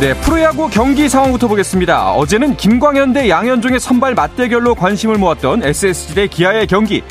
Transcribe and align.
네, 0.00 0.14
프로야구 0.14 0.68
경기 0.70 1.08
상황부터 1.08 1.48
보겠습니다. 1.48 2.12
어제는 2.12 2.56
김광현 2.56 3.12
대 3.12 3.28
양현종의 3.28 3.80
선발 3.80 4.14
맞대결로 4.14 4.76
관심을 4.76 5.16
모았던 5.18 5.64
SSG 5.64 6.14
대 6.14 6.26
기아의 6.28 6.68
경기. 6.68 7.02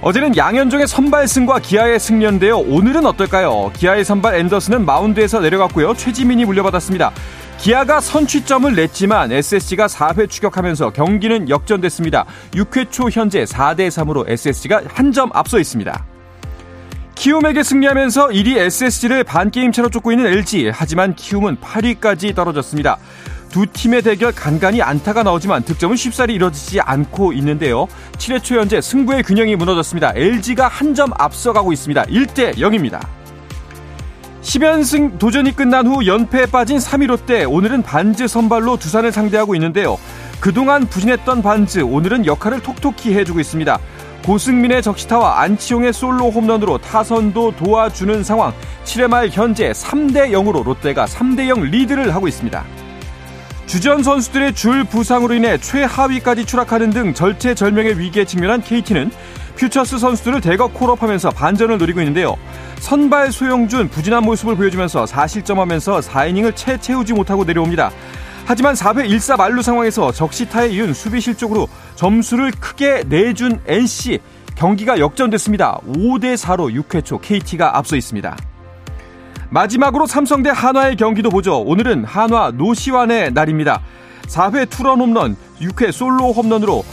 어제는 0.00 0.34
양현종의 0.36 0.86
선발승과 0.86 1.58
기아의 1.58 2.00
승리인데요. 2.00 2.58
오늘은 2.58 3.04
어떨까요? 3.04 3.70
기아의 3.74 4.04
선발 4.04 4.36
앤더슨은 4.36 4.86
마운드에서 4.86 5.40
내려갔고요. 5.40 5.94
최지민이 5.94 6.46
물려받았습니다. 6.46 7.12
기아가 7.58 8.00
선취점을 8.00 8.74
냈지만 8.74 9.30
SSG가 9.30 9.86
4회 9.86 10.28
추격하면서 10.28 10.90
경기는 10.90 11.48
역전됐습니다. 11.50 12.24
6회 12.52 12.90
초 12.90 13.10
현재 13.10 13.44
4대 13.44 13.88
3으로 13.88 14.24
SSG가 14.28 14.82
한 14.88 15.12
점 15.12 15.30
앞서 15.34 15.58
있습니다. 15.58 16.04
키움에게 17.14 17.62
승리하면서 17.62 18.28
1위 18.28 18.56
SSG를 18.58 19.24
반게임 19.24 19.72
차로 19.72 19.88
쫓고 19.88 20.12
있는 20.12 20.26
LG. 20.26 20.70
하지만 20.74 21.14
키움은 21.14 21.56
8위까지 21.56 22.34
떨어졌습니다. 22.34 22.98
두 23.50 23.66
팀의 23.66 24.02
대결 24.02 24.32
간간히 24.32 24.82
안타가 24.82 25.22
나오지만 25.22 25.62
득점은 25.62 25.94
쉽사리 25.96 26.34
이뤄지지 26.34 26.80
않고 26.80 27.32
있는데요. 27.34 27.86
7회 28.18 28.42
초 28.42 28.56
현재 28.58 28.80
승부의 28.80 29.22
균형이 29.22 29.54
무너졌습니다. 29.56 30.12
LG가 30.14 30.66
한 30.68 30.94
점 30.94 31.10
앞서가고 31.16 31.72
있습니다. 31.72 32.04
1대 32.04 32.56
0입니다. 32.56 33.04
10연승 34.42 35.18
도전이 35.18 35.56
끝난 35.56 35.86
후 35.86 36.06
연패에 36.06 36.46
빠진 36.46 36.78
3위 36.78 37.06
롯데 37.06 37.44
오늘은 37.44 37.82
반즈 37.82 38.28
선발로 38.28 38.76
두산을 38.76 39.10
상대하고 39.10 39.54
있는데요. 39.56 39.98
그동안 40.38 40.86
부진했던 40.86 41.42
반즈 41.42 41.80
오늘은 41.80 42.26
역할을 42.26 42.60
톡톡히 42.60 43.14
해주고 43.14 43.40
있습니다. 43.40 43.78
고승민의 44.24 44.82
적시타와 44.82 45.42
안치용의 45.42 45.92
솔로 45.92 46.30
홈런으로 46.30 46.78
타선도 46.78 47.56
도와주는 47.56 48.24
상황. 48.24 48.52
7회 48.84 49.06
말 49.06 49.28
현재 49.28 49.70
3대 49.70 50.30
0으로 50.30 50.64
롯데가 50.64 51.04
3대 51.04 51.48
0 51.48 51.60
리드를 51.60 52.14
하고 52.14 52.26
있습니다. 52.26 52.64
주전 53.66 54.02
선수들의 54.02 54.54
줄 54.54 54.84
부상으로 54.84 55.34
인해 55.34 55.58
최하위까지 55.58 56.44
추락하는 56.46 56.90
등 56.90 57.14
절체절명의 57.14 57.98
위기에 57.98 58.24
직면한 58.24 58.62
KT는 58.62 59.10
퓨처스 59.56 59.98
선수들을 59.98 60.40
대거 60.40 60.68
콜업하면서 60.68 61.30
반전을 61.30 61.78
노리고 61.78 62.00
있는데요. 62.00 62.36
선발 62.80 63.30
소영준 63.32 63.88
부진한 63.88 64.22
모습을 64.24 64.56
보여주면서 64.56 65.04
4실점하면서 65.04 66.02
4이닝을 66.02 66.56
채 66.56 66.78
채우지 66.78 67.12
못하고 67.12 67.44
내려옵니다. 67.44 67.90
하지만 68.46 68.74
4회 68.74 69.08
1사 69.08 69.38
만루 69.38 69.62
상황에서 69.62 70.12
적시타에 70.12 70.68
이은 70.68 70.92
수비 70.92 71.20
실적으로 71.20 71.66
점수를 71.94 72.50
크게 72.50 73.04
내준 73.08 73.60
NC 73.66 74.20
경기가 74.54 74.98
역전됐습니다. 74.98 75.80
5대 75.86 76.36
4로 76.36 76.72
6회 76.82 77.04
초 77.04 77.18
KT가 77.18 77.76
앞서 77.78 77.96
있습니다. 77.96 78.36
마지막으로 79.50 80.06
삼성 80.06 80.42
대 80.42 80.50
한화의 80.50 80.96
경기도 80.96 81.30
보죠. 81.30 81.60
오늘은 81.60 82.04
한화 82.04 82.52
노시환의 82.52 83.32
날입니다. 83.32 83.80
4회 84.26 84.68
투런 84.68 85.00
홈런, 85.00 85.36
6회 85.60 85.92
솔로 85.92 86.32
홈런으로 86.32 86.84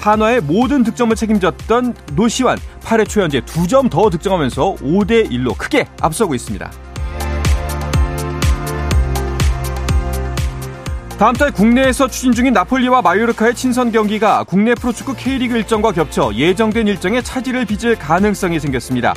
한화의 0.00 0.40
모든 0.40 0.82
득점을 0.82 1.14
책임졌던 1.14 1.94
노시환 2.14 2.58
8회 2.82 3.08
초 3.08 3.22
현재 3.22 3.40
2점 3.40 3.88
더 3.88 4.10
득점하면서 4.10 4.76
5대 4.76 5.30
1로 5.30 5.56
크게 5.56 5.86
앞서고 6.00 6.34
있습니다. 6.34 6.70
다음 11.22 11.36
달 11.36 11.52
국내에서 11.52 12.08
추진 12.08 12.32
중인 12.32 12.52
나폴리와 12.52 13.00
마요르카의 13.00 13.54
친선 13.54 13.92
경기가 13.92 14.42
국내 14.42 14.74
프로축구 14.74 15.14
K리그 15.14 15.56
일정과 15.56 15.92
겹쳐 15.92 16.32
예정된 16.34 16.88
일정에 16.88 17.22
차질을 17.22 17.64
빚을 17.64 17.94
가능성이 17.94 18.58
생겼습니다. 18.58 19.14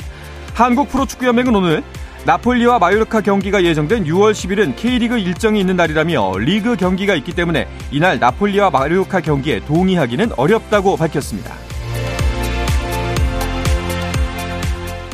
한국 0.54 0.88
프로축구연맹은 0.88 1.52
오늘 1.52 1.82
나폴리와 2.24 2.78
마요르카 2.78 3.22
경기가 3.22 3.64
예정된 3.64 4.04
6월 4.04 4.30
10일은 4.30 4.76
K리그 4.76 5.18
일정이 5.18 5.58
있는 5.58 5.74
날이라며 5.74 6.38
리그 6.38 6.76
경기가 6.76 7.16
있기 7.16 7.32
때문에 7.32 7.66
이날 7.90 8.20
나폴리와 8.20 8.70
마요르카 8.70 9.20
경기에 9.20 9.64
동의하기는 9.64 10.30
어렵다고 10.36 10.96
밝혔습니다. 10.96 11.65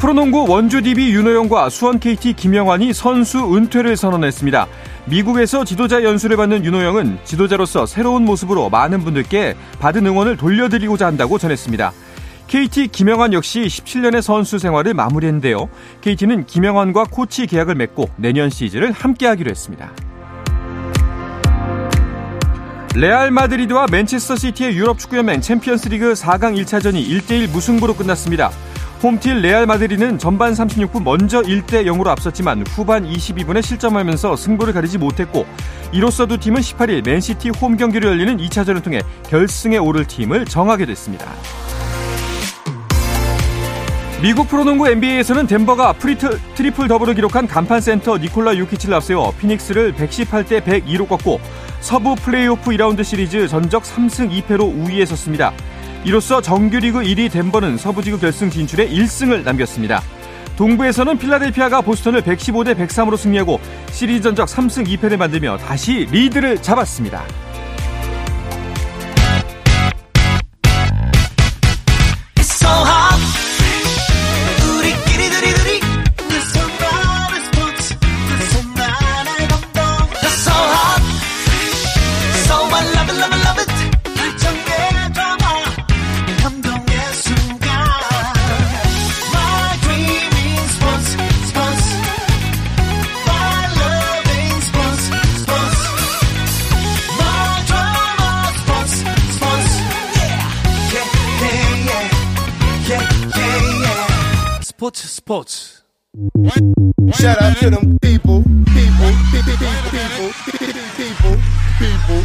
프로농구 0.02 0.46
원주 0.48 0.82
DB 0.82 1.12
윤호영과 1.12 1.70
수원 1.70 2.00
KT 2.00 2.32
김영환이 2.32 2.92
선수 2.92 3.54
은퇴를 3.54 3.96
선언했습니다. 3.96 4.66
미국에서 5.04 5.62
지도자 5.64 6.02
연수를 6.02 6.36
받는 6.36 6.64
윤호영은 6.64 7.20
지도자로서 7.22 7.86
새로운 7.86 8.24
모습으로 8.24 8.68
많은 8.68 9.04
분들께 9.04 9.54
받은 9.78 10.04
응원을 10.04 10.36
돌려드리고자 10.38 11.06
한다고 11.06 11.38
전했습니다. 11.38 11.92
KT 12.48 12.88
김영환 12.88 13.32
역시 13.32 13.60
17년의 13.60 14.22
선수 14.22 14.58
생활을 14.58 14.92
마무리했는데요. 14.92 15.68
KT는 16.00 16.46
김영환과 16.46 17.04
코치 17.04 17.46
계약을 17.46 17.76
맺고 17.76 18.10
내년 18.16 18.50
시즌을 18.50 18.90
함께하기로 18.90 19.48
했습니다. 19.48 19.92
레알 22.96 23.30
마드리드와 23.30 23.86
맨체스터 23.92 24.34
시티의 24.34 24.76
유럽 24.76 24.98
축구연맹 24.98 25.42
챔피언스리그 25.42 26.14
4강 26.14 26.60
1차전이 26.60 27.06
1대1 27.06 27.52
무승부로 27.52 27.94
끝났습니다. 27.94 28.50
홈팀 29.02 29.42
레알 29.42 29.66
마드리드는 29.66 30.16
전반 30.16 30.52
36분 30.52 31.02
먼저 31.02 31.42
1대 31.42 31.84
0으로 31.86 32.06
앞섰지만 32.06 32.64
후반 32.68 33.04
22분에 33.04 33.60
실점하면서 33.60 34.36
승부를 34.36 34.72
가리지 34.72 34.96
못했고 34.98 35.44
이로써 35.90 36.26
두 36.26 36.38
팀은 36.38 36.60
18일 36.60 37.04
맨시티 37.04 37.50
홈 37.60 37.76
경기로 37.76 38.08
열리는 38.08 38.36
2차전을 38.36 38.80
통해 38.84 39.00
결승에 39.28 39.76
오를 39.78 40.06
팀을 40.06 40.44
정하게 40.44 40.86
됐습니다. 40.86 41.32
미국 44.22 44.48
프로농구 44.48 44.88
NBA에서는 44.88 45.48
덴버가 45.48 45.94
프리트, 45.94 46.38
트리플 46.54 46.86
더블을 46.86 47.14
기록한 47.14 47.48
간판 47.48 47.80
센터 47.80 48.18
니콜라 48.18 48.54
요키치를 48.54 48.94
앞세워 48.94 49.34
피닉스를 49.40 49.94
118대 49.94 50.62
102로 50.62 51.08
꺾고 51.08 51.40
서부 51.80 52.14
플레이오프 52.14 52.70
2라운드 52.70 53.02
시리즈 53.02 53.48
전적 53.48 53.82
3승 53.82 54.30
2패로 54.30 54.60
우위에 54.60 55.04
섰습니다. 55.06 55.52
이로써 56.04 56.40
정규리그 56.40 57.00
1위 57.00 57.30
덴버는 57.30 57.76
서부지구 57.78 58.18
결승 58.18 58.50
진출에 58.50 58.88
1승을 58.88 59.44
남겼습니다. 59.44 60.02
동부에서는 60.56 61.16
필라델피아가 61.18 61.80
보스턴을 61.80 62.22
115대 62.22 62.76
103으로 62.76 63.16
승리하고 63.16 63.60
시리즈 63.90 64.22
전적 64.22 64.48
3승 64.48 64.86
2패를 64.86 65.16
만들며 65.16 65.56
다시 65.58 66.06
리드를 66.10 66.60
잡았습니다. 66.60 67.24
스포츠 105.22 105.82
Shout 107.14 107.40
out 107.40 107.58
to 107.60 107.70
them 107.70 107.96
people, 108.02 108.42
people, 108.66 109.12
people, 109.30 109.56
people, 109.88 110.32
people, 110.50 110.82
people, 110.98 111.36
people. 111.78 112.22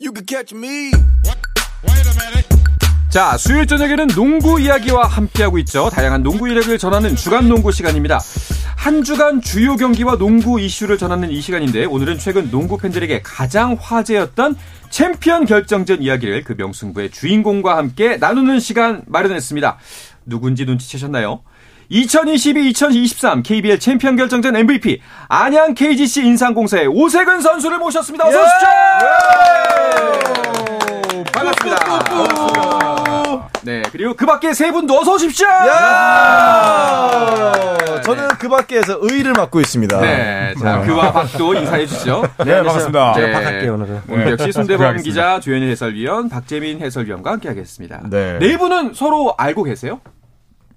You 0.00 0.12
can 0.12 0.24
catch 0.26 0.54
me. 0.54 0.92
자, 3.10 3.36
수요일 3.36 3.66
저녁에는 3.66 4.08
농구 4.08 4.60
이야기와 4.60 5.06
함께하고 5.06 5.58
있죠. 5.58 5.90
다양한 5.90 6.22
농구 6.22 6.48
이야기를 6.48 6.78
전하는 6.78 7.14
주간 7.16 7.48
농구 7.48 7.70
시간입니다. 7.70 8.20
한 8.76 9.04
주간 9.04 9.40
주요 9.40 9.76
경기와 9.76 10.16
농구 10.16 10.60
이슈를 10.60 10.96
전하는 10.96 11.30
이 11.30 11.40
시간인데 11.40 11.84
오늘은 11.84 12.18
최근 12.18 12.50
농구 12.50 12.78
팬들에게 12.78 13.20
가장 13.22 13.76
화제였던 13.78 14.56
챔피언 14.90 15.44
결정전 15.44 16.02
이야기를 16.02 16.44
그 16.44 16.54
명승부의 16.56 17.10
주인공과 17.10 17.76
함께 17.76 18.16
나누는 18.16 18.60
시간 18.60 19.02
마련했습니다. 19.06 19.78
누군지 20.26 20.64
눈치채셨나요? 20.64 21.40
2022-2023 21.90 23.42
KBL 23.44 23.78
챔피언 23.78 24.16
결정전 24.16 24.56
MVP 24.56 25.00
안양 25.28 25.74
KGC 25.74 26.26
인상공사의 26.26 26.88
오세근 26.88 27.40
선수를 27.40 27.78
모셨습니다. 27.78 28.26
어서 28.26 28.38
오십시오. 28.40 28.68
반갑습니다. 31.32 31.76
반갑습니다. 31.84 33.50
네, 33.62 33.82
그리고 33.90 34.14
그 34.14 34.26
밖에 34.26 34.52
세 34.54 34.70
분도 34.70 34.96
어서 34.98 35.14
오십시오. 35.14 35.46
야! 35.46 36.86
저는 38.04 38.28
그 38.38 38.48
밖에서 38.48 38.98
의를 39.00 39.32
맡고 39.32 39.60
있습니다. 39.60 40.00
네, 40.00 40.54
자 40.60 40.80
그와 40.82 41.12
박도 41.12 41.54
인사해 41.54 41.84
주시죠. 41.86 42.22
네, 42.46 42.56
반갑습니다. 42.62 43.12
네. 43.16 43.20
제가 43.20 43.38
박할게요, 43.38 43.74
오늘은. 43.74 44.02
오늘 44.08 44.30
역시 44.30 44.52
손대범. 44.52 44.98
기자, 45.02 45.40
조현일 45.40 45.68
해설위원, 45.70 46.28
박재민 46.28 46.80
해설위원과 46.80 47.32
함께하겠습니다. 47.32 48.02
네. 48.08 48.38
네 48.38 48.56
분은 48.56 48.94
서로 48.94 49.34
알고 49.36 49.64
계세요? 49.64 50.00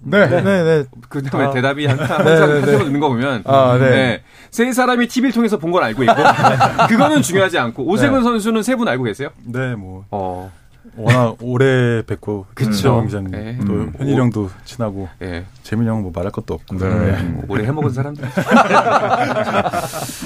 네. 0.04 0.28
네, 0.28 0.42
네. 0.42 0.84
그 1.10 1.22
다음에 1.24 1.46
아. 1.48 1.52
대답이 1.52 1.86
항상 1.86 2.08
네, 2.08 2.14
항상 2.30 2.48
네, 2.48 2.54
한번 2.54 2.62
네. 2.66 2.78
듣는 2.86 3.00
거 3.00 3.10
보면 3.10 3.44
아, 3.46 3.78
네. 3.80 4.24
세 4.52 4.72
사람이 4.72 5.08
TV를 5.08 5.34
통해서 5.34 5.58
본 5.58 5.72
걸 5.72 5.84
알고 5.84 6.04
있고 6.04 6.14
그거는 6.88 7.22
중요하지 7.22 7.58
않고 7.60 7.84
오세근 7.86 8.20
네. 8.20 8.24
선수는 8.24 8.64
세 8.64 8.76
분 8.76 8.88
알고 8.88 9.04
계세요? 9.04 9.30
네, 9.44 9.76
뭐 9.76 10.06
어, 10.12 10.52
워낙 10.96 11.36
오래 11.42 12.02
뵙고 12.06 12.46
그쵸. 12.54 13.04
기자님 13.06 13.32
네. 13.32 13.58
또 13.66 13.74
음. 13.74 13.94
현일 13.98 14.18
형도 14.20 14.50
친하고 14.66 15.08
예. 15.22 15.46
재민 15.64 15.88
형은 15.88 16.04
뭐 16.04 16.12
말할 16.14 16.32
것도 16.32 16.54
없고. 16.56 16.78
네. 16.78 17.22
뭐 17.24 17.46
오래 17.50 17.66
해먹은 17.66 17.92
사람들. 17.92 18.28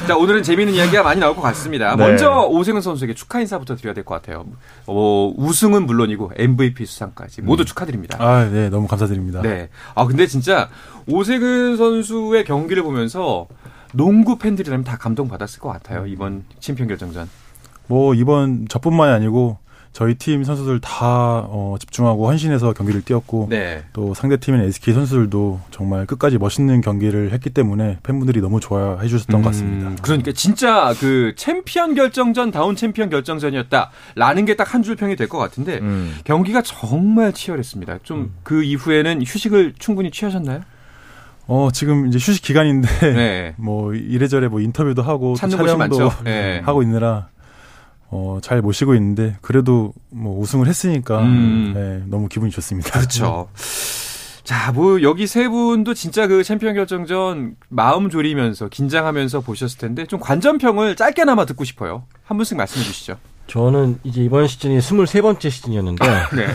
자, 0.07 0.15
오늘은 0.17 0.43
재미있는 0.43 0.75
이야기가 0.75 1.03
많이 1.03 1.19
나올 1.19 1.35
것 1.35 1.41
같습니다. 1.41 1.95
네. 1.95 2.05
먼저 2.05 2.45
오세근 2.47 2.81
선수에게 2.81 3.13
축하 3.13 3.39
인사부터 3.41 3.75
드려야 3.75 3.93
될 3.93 4.03
것 4.03 4.15
같아요. 4.15 4.45
어, 4.87 5.33
우승은 5.37 5.85
물론이고 5.85 6.31
MVP 6.35 6.85
수상까지 6.85 7.41
모두 7.41 7.63
축하드립니다. 7.65 8.17
아, 8.21 8.49
네, 8.49 8.69
너무 8.69 8.87
감사드립니다. 8.87 9.41
네. 9.41 9.69
아, 9.95 10.05
근데 10.05 10.27
진짜 10.27 10.69
오세근 11.07 11.77
선수의 11.77 12.43
경기를 12.45 12.83
보면서 12.83 13.47
농구 13.93 14.37
팬들이라면 14.37 14.83
다 14.83 14.97
감동받았을 14.97 15.59
것 15.59 15.69
같아요. 15.69 16.05
이번 16.07 16.43
챔피언 16.59 16.87
결정전. 16.89 17.29
뭐 17.87 18.13
이번 18.13 18.65
저뿐만이 18.69 19.11
아니고 19.13 19.57
저희 19.93 20.15
팀 20.15 20.43
선수들 20.43 20.81
다 20.81 21.45
어, 21.47 21.75
집중하고 21.79 22.27
헌신해서 22.27 22.73
경기를 22.73 23.01
뛰었고 23.03 23.47
네. 23.49 23.83
또 23.93 24.13
상대 24.15 24.37
팀인 24.37 24.61
SK 24.61 24.93
선수들도 24.95 25.59
정말 25.69 26.07
끝까지 26.07 26.39
멋있는 26.39 26.81
경기를 26.81 27.31
했기 27.31 27.51
때문에 27.51 27.99
팬분들이 28.01 28.41
너무 28.41 28.59
좋아해 28.59 29.07
주셨던 29.07 29.43
것 29.43 29.49
같습니다. 29.49 29.89
음, 29.89 29.97
그러니까 30.01 30.31
진짜 30.33 30.93
그 30.99 31.33
챔피언 31.37 31.93
결정전 31.93 32.49
다운 32.51 32.75
챔피언 32.75 33.09
결정전이었다라는 33.11 34.45
게 34.45 34.55
딱 34.55 34.73
한 34.73 34.81
줄 34.83 34.95
평이 34.95 35.15
될 35.15 35.27
것 35.29 35.37
같은데 35.37 35.77
음. 35.79 36.15
경기가 36.23 36.61
정말 36.63 37.31
치열했습니다. 37.31 37.99
좀 38.03 38.33
그 38.33 38.63
이후에는 38.63 39.21
휴식을 39.23 39.73
충분히 39.77 40.09
취하셨나요? 40.09 40.61
어, 41.45 41.69
지금 41.73 42.07
이제 42.07 42.17
휴식 42.17 42.41
기간인데 42.43 42.87
네. 43.13 43.53
뭐 43.59 43.93
이래저래 43.93 44.47
뭐 44.47 44.59
인터뷰도 44.59 45.03
하고 45.03 45.35
촬영도. 45.35 46.11
네. 46.23 46.61
하고 46.65 46.81
있느라 46.81 47.27
어, 48.13 48.39
잘 48.41 48.61
못 48.61 48.73
쉬고 48.73 48.93
있는데 48.95 49.37
그래도 49.41 49.93
뭐 50.09 50.39
우승을 50.39 50.67
했으니까 50.67 51.21
음. 51.21 51.73
네, 51.73 52.03
너무 52.07 52.27
기분이 52.27 52.51
좋습니다. 52.51 52.91
그렇죠. 52.91 53.49
자, 54.43 54.73
뭐 54.73 55.01
여기 55.01 55.25
세 55.25 55.47
분도 55.47 55.93
진짜 55.93 56.27
그 56.27 56.43
챔피언 56.43 56.75
결정전 56.75 57.55
마음 57.69 58.09
졸이면서 58.09 58.67
긴장하면서 58.67 59.41
보셨을 59.41 59.77
텐데 59.77 60.05
좀 60.05 60.19
관전평을 60.19 60.95
짧게나마 60.95 61.45
듣고 61.45 61.63
싶어요. 61.63 62.03
한 62.23 62.37
분씩 62.37 62.57
말씀해 62.57 62.83
주시죠. 62.85 63.17
저는 63.47 63.99
이제 64.03 64.23
이번 64.23 64.47
시즌이 64.47 64.77
23번째 64.79 65.49
시즌이었는데 65.49 66.05
네. 66.35 66.47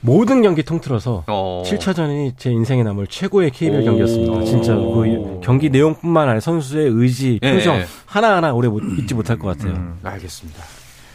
모든 0.00 0.42
경기 0.42 0.62
통틀어서 0.62 1.24
어. 1.26 1.62
7차전이 1.66 2.34
제 2.38 2.50
인생에 2.50 2.82
남을 2.82 3.06
최고의 3.06 3.50
KBL 3.50 3.82
오. 3.82 3.84
경기였습니다. 3.84 4.44
진짜 4.44 4.74
그 4.74 5.40
경기 5.42 5.68
내용뿐만 5.70 6.28
아니라 6.28 6.40
선수의 6.40 6.90
의지, 6.90 7.38
예. 7.42 7.52
표정 7.52 7.82
하나하나 8.06 8.52
오래 8.54 8.68
못, 8.68 8.82
잊지 8.98 9.14
못할 9.14 9.38
것 9.38 9.48
같아요. 9.48 9.74
음, 9.74 9.98
알겠습니다. 10.02 10.62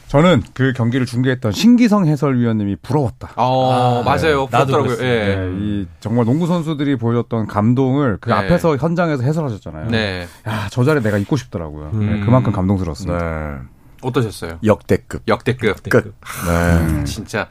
저는 0.07 0.41
그 0.53 0.73
경기를 0.73 1.05
중계했던 1.05 1.51
신기성 1.51 2.07
해설위원님이 2.07 2.77
부러웠다. 2.81 3.33
어, 3.35 4.03
맞아요. 4.03 4.47
나도 4.49 4.71
부럽더라고요. 4.71 5.07
예. 5.07 5.35
네, 5.35 5.51
이 5.59 5.87
정말 5.99 6.25
농구 6.25 6.47
선수들이 6.47 6.95
보여줬던 6.95 7.47
감동을 7.47 8.17
그 8.21 8.29
네. 8.29 8.35
앞에서 8.35 8.77
현장에서 8.77 9.23
해설하셨잖아요. 9.23 9.89
네. 9.89 10.25
야, 10.47 10.67
저 10.71 10.83
자리 10.83 11.01
내가 11.01 11.17
있고 11.17 11.35
싶더라고요. 11.35 11.91
음. 11.93 11.99
네, 12.05 12.25
그만큼 12.25 12.53
감동스러웠습니다. 12.53 13.63
네. 14.01 14.07
어떠셨어요? 14.07 14.59
역대급. 14.63 15.23
역대급. 15.27 15.89
끝. 15.89 16.13
네. 16.47 17.03
진짜 17.05 17.47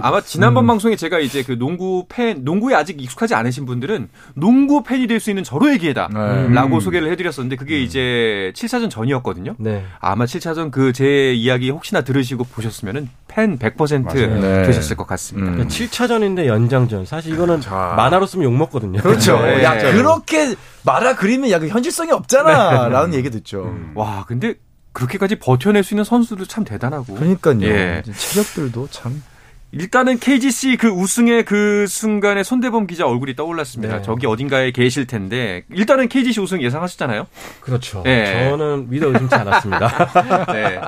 아마 0.00 0.20
지난번 0.20 0.66
방송에 0.66 0.96
제가 0.96 1.18
이제 1.18 1.42
그 1.42 1.58
농구 1.58 2.06
팬 2.08 2.44
농구에 2.44 2.74
아직 2.74 3.00
익숙하지 3.00 3.34
않으신 3.34 3.66
분들은 3.66 4.08
농구 4.34 4.82
팬이 4.82 5.06
될 5.06 5.18
수 5.20 5.30
있는 5.30 5.42
절호의 5.42 5.78
기회다라고 5.78 6.76
음. 6.76 6.80
소개를 6.80 7.10
해드렸었는데 7.10 7.56
그게 7.56 7.82
이제 7.82 8.52
7차전 8.54 8.88
전이었거든요. 8.90 9.54
네. 9.58 9.84
아마 10.00 10.24
7차전 10.26 10.70
그 10.70 10.92
제 10.92 11.32
이야기 11.34 11.70
혹시나 11.70 12.00
들으시고 12.00 12.44
보셨으면은 12.44 13.08
팬 13.28 13.58
100% 13.58 14.04
맞아요. 14.04 14.40
네. 14.40 14.62
되셨을 14.64 14.96
것 14.96 15.06
같습니다. 15.06 15.50
음. 15.50 15.54
그러니까 15.56 15.74
7차전인데 15.74 16.46
연장전. 16.46 17.04
사실 17.04 17.34
이거는 17.34 17.60
자. 17.60 17.94
만화로 17.96 18.26
쓰면 18.26 18.44
욕 18.44 18.56
먹거든요. 18.56 19.00
그렇죠. 19.00 19.38
네. 19.40 19.62
야, 19.64 19.76
그렇게 19.92 20.54
말아 20.84 21.14
그리면 21.16 21.50
야, 21.50 21.58
그 21.58 21.68
현실성이 21.68 22.12
없잖아. 22.12 22.88
라는 22.88 23.14
얘기 23.14 23.30
듣죠. 23.30 23.74
와 23.94 24.24
근데 24.26 24.54
그렇게까지 24.92 25.36
버텨낼 25.36 25.84
수 25.84 25.94
있는 25.94 26.04
선수도 26.04 26.44
참 26.46 26.64
대단하고. 26.64 27.14
그러니까요. 27.14 27.62
예. 27.62 28.02
체력들도 28.02 28.88
참. 28.90 29.22
일단은 29.70 30.18
KGC 30.18 30.78
그 30.78 30.88
우승의 30.88 31.44
그 31.44 31.86
순간에 31.86 32.42
손대범 32.42 32.86
기자 32.86 33.06
얼굴이 33.06 33.36
떠올랐습니다. 33.36 33.96
네. 33.96 34.02
저기 34.02 34.26
어딘가에 34.26 34.70
계실 34.70 35.06
텐데 35.06 35.64
일단은 35.70 36.08
KGC 36.08 36.40
우승 36.40 36.62
예상하셨잖아요. 36.62 37.26
그렇죠. 37.60 38.02
예. 38.06 38.48
저는 38.48 38.88
믿어 38.88 39.08
의심치 39.08 39.34
않았습니다. 39.34 40.46
네. 40.52 40.80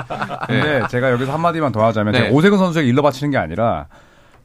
근데 0.47 0.83
제가 0.89 1.11
여기서 1.13 1.33
한 1.33 1.41
마디만 1.43 1.73
더 1.73 1.85
하자면 1.85 2.13
네. 2.13 2.19
제가 2.21 2.31
오세근 2.31 2.57
선수에게 2.57 2.89
일러 2.89 3.03
바치는 3.03 3.31
게 3.31 3.37
아니라 3.37 3.89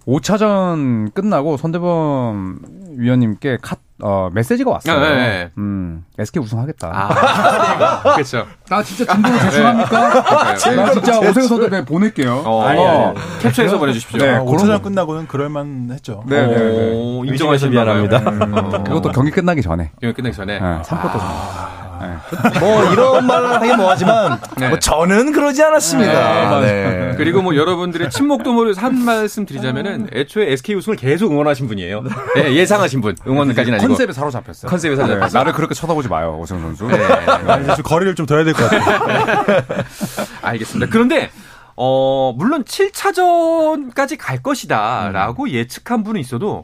5차전 0.06 1.14
끝나고 1.14 1.56
손대범 1.56 2.60
위원님께 2.98 3.60
카, 3.62 3.78
어, 4.02 4.30
메시지가 4.34 4.70
왔어요. 4.72 5.00
네, 5.00 5.16
네. 5.16 5.52
음, 5.58 6.04
SK 6.20 6.44
우승하겠다. 6.44 6.90
아, 6.94 8.14
그렇죠. 8.16 8.46
나 8.68 8.84
진짜 8.84 9.14
진도로 9.14 9.40
제출합니까? 9.40 10.22
나 10.24 10.56
진짜 10.56 11.20
오세근 11.20 11.34
선수한테 11.48 11.86
보낼게요. 11.86 12.44
어, 12.46 12.64
아니, 12.66 12.86
아니, 12.86 13.16
캡처해서 13.40 13.80
보내주십시오. 13.80 14.20
네, 14.20 14.36
아, 14.36 14.44
그런 14.44 14.58
5차전 14.58 14.68
거. 14.78 14.82
끝나고는 14.82 15.28
그럴만 15.28 15.90
했죠. 15.94 16.24
네, 16.28 16.46
네, 16.46 16.58
네. 16.58 16.92
인정하시면 17.26 17.72
미안합니다. 17.72 18.84
그것도 18.84 19.12
경기 19.12 19.32
끝나기 19.32 19.62
전에. 19.62 19.92
경기 20.02 20.14
끝나기 20.14 20.36
전에. 20.36 20.60
네, 20.60 20.82
3쿼터 20.82 21.12
전에. 21.14 21.85
네. 22.02 22.60
뭐 22.60 22.84
이런 22.92 23.26
말을 23.26 23.50
하긴 23.56 23.78
뭐하지만 23.78 24.40
네. 24.58 24.70
뭐 24.70 24.80
저는 24.80 25.32
그러지 25.32 25.62
않았습니다. 25.64 26.60
네. 26.62 26.66
네. 27.12 27.14
그리고 27.18 27.42
뭐 27.42 27.56
여러분들의 27.56 28.10
친목도 28.10 28.54
모를 28.54 28.74
한 28.78 28.98
말씀 29.04 29.46
드리자면은 29.46 30.10
애초에 30.14 30.52
SK 30.54 30.76
우승을 30.76 30.98
계속 30.98 31.32
응원하신 31.32 31.68
분이에요. 31.68 32.04
네, 32.36 32.54
예상하신 32.56 33.02
분. 33.02 33.16
응원까지는 33.28 33.80
아니고. 33.80 33.90
컨셉에 33.94 34.14
사로잡혔어요. 34.14 34.70
컨셉에 34.70 34.96
네, 34.96 35.02
사로잡혔어요. 35.02 35.40
나를 35.40 35.54
그렇게 35.54 35.74
쳐다보지 35.74 36.08
마요, 36.10 36.38
오세근 36.42 36.62
선수. 36.76 36.88
네. 36.88 36.98
아, 37.04 37.76
좀 37.76 37.84
거리를 37.84 38.16
좀 38.16 38.26
둬야 38.26 38.44
될 38.44 38.54
것 38.54 38.70
같아요. 38.70 39.62
알겠습니다. 40.42 40.92
그런데 40.92 41.30
어 41.78 42.34
물론 42.38 42.64
7차전까지 42.64 44.18
갈 44.18 44.42
것이다라고 44.42 45.50
예측한 45.50 46.04
분은 46.04 46.20
있어도 46.22 46.64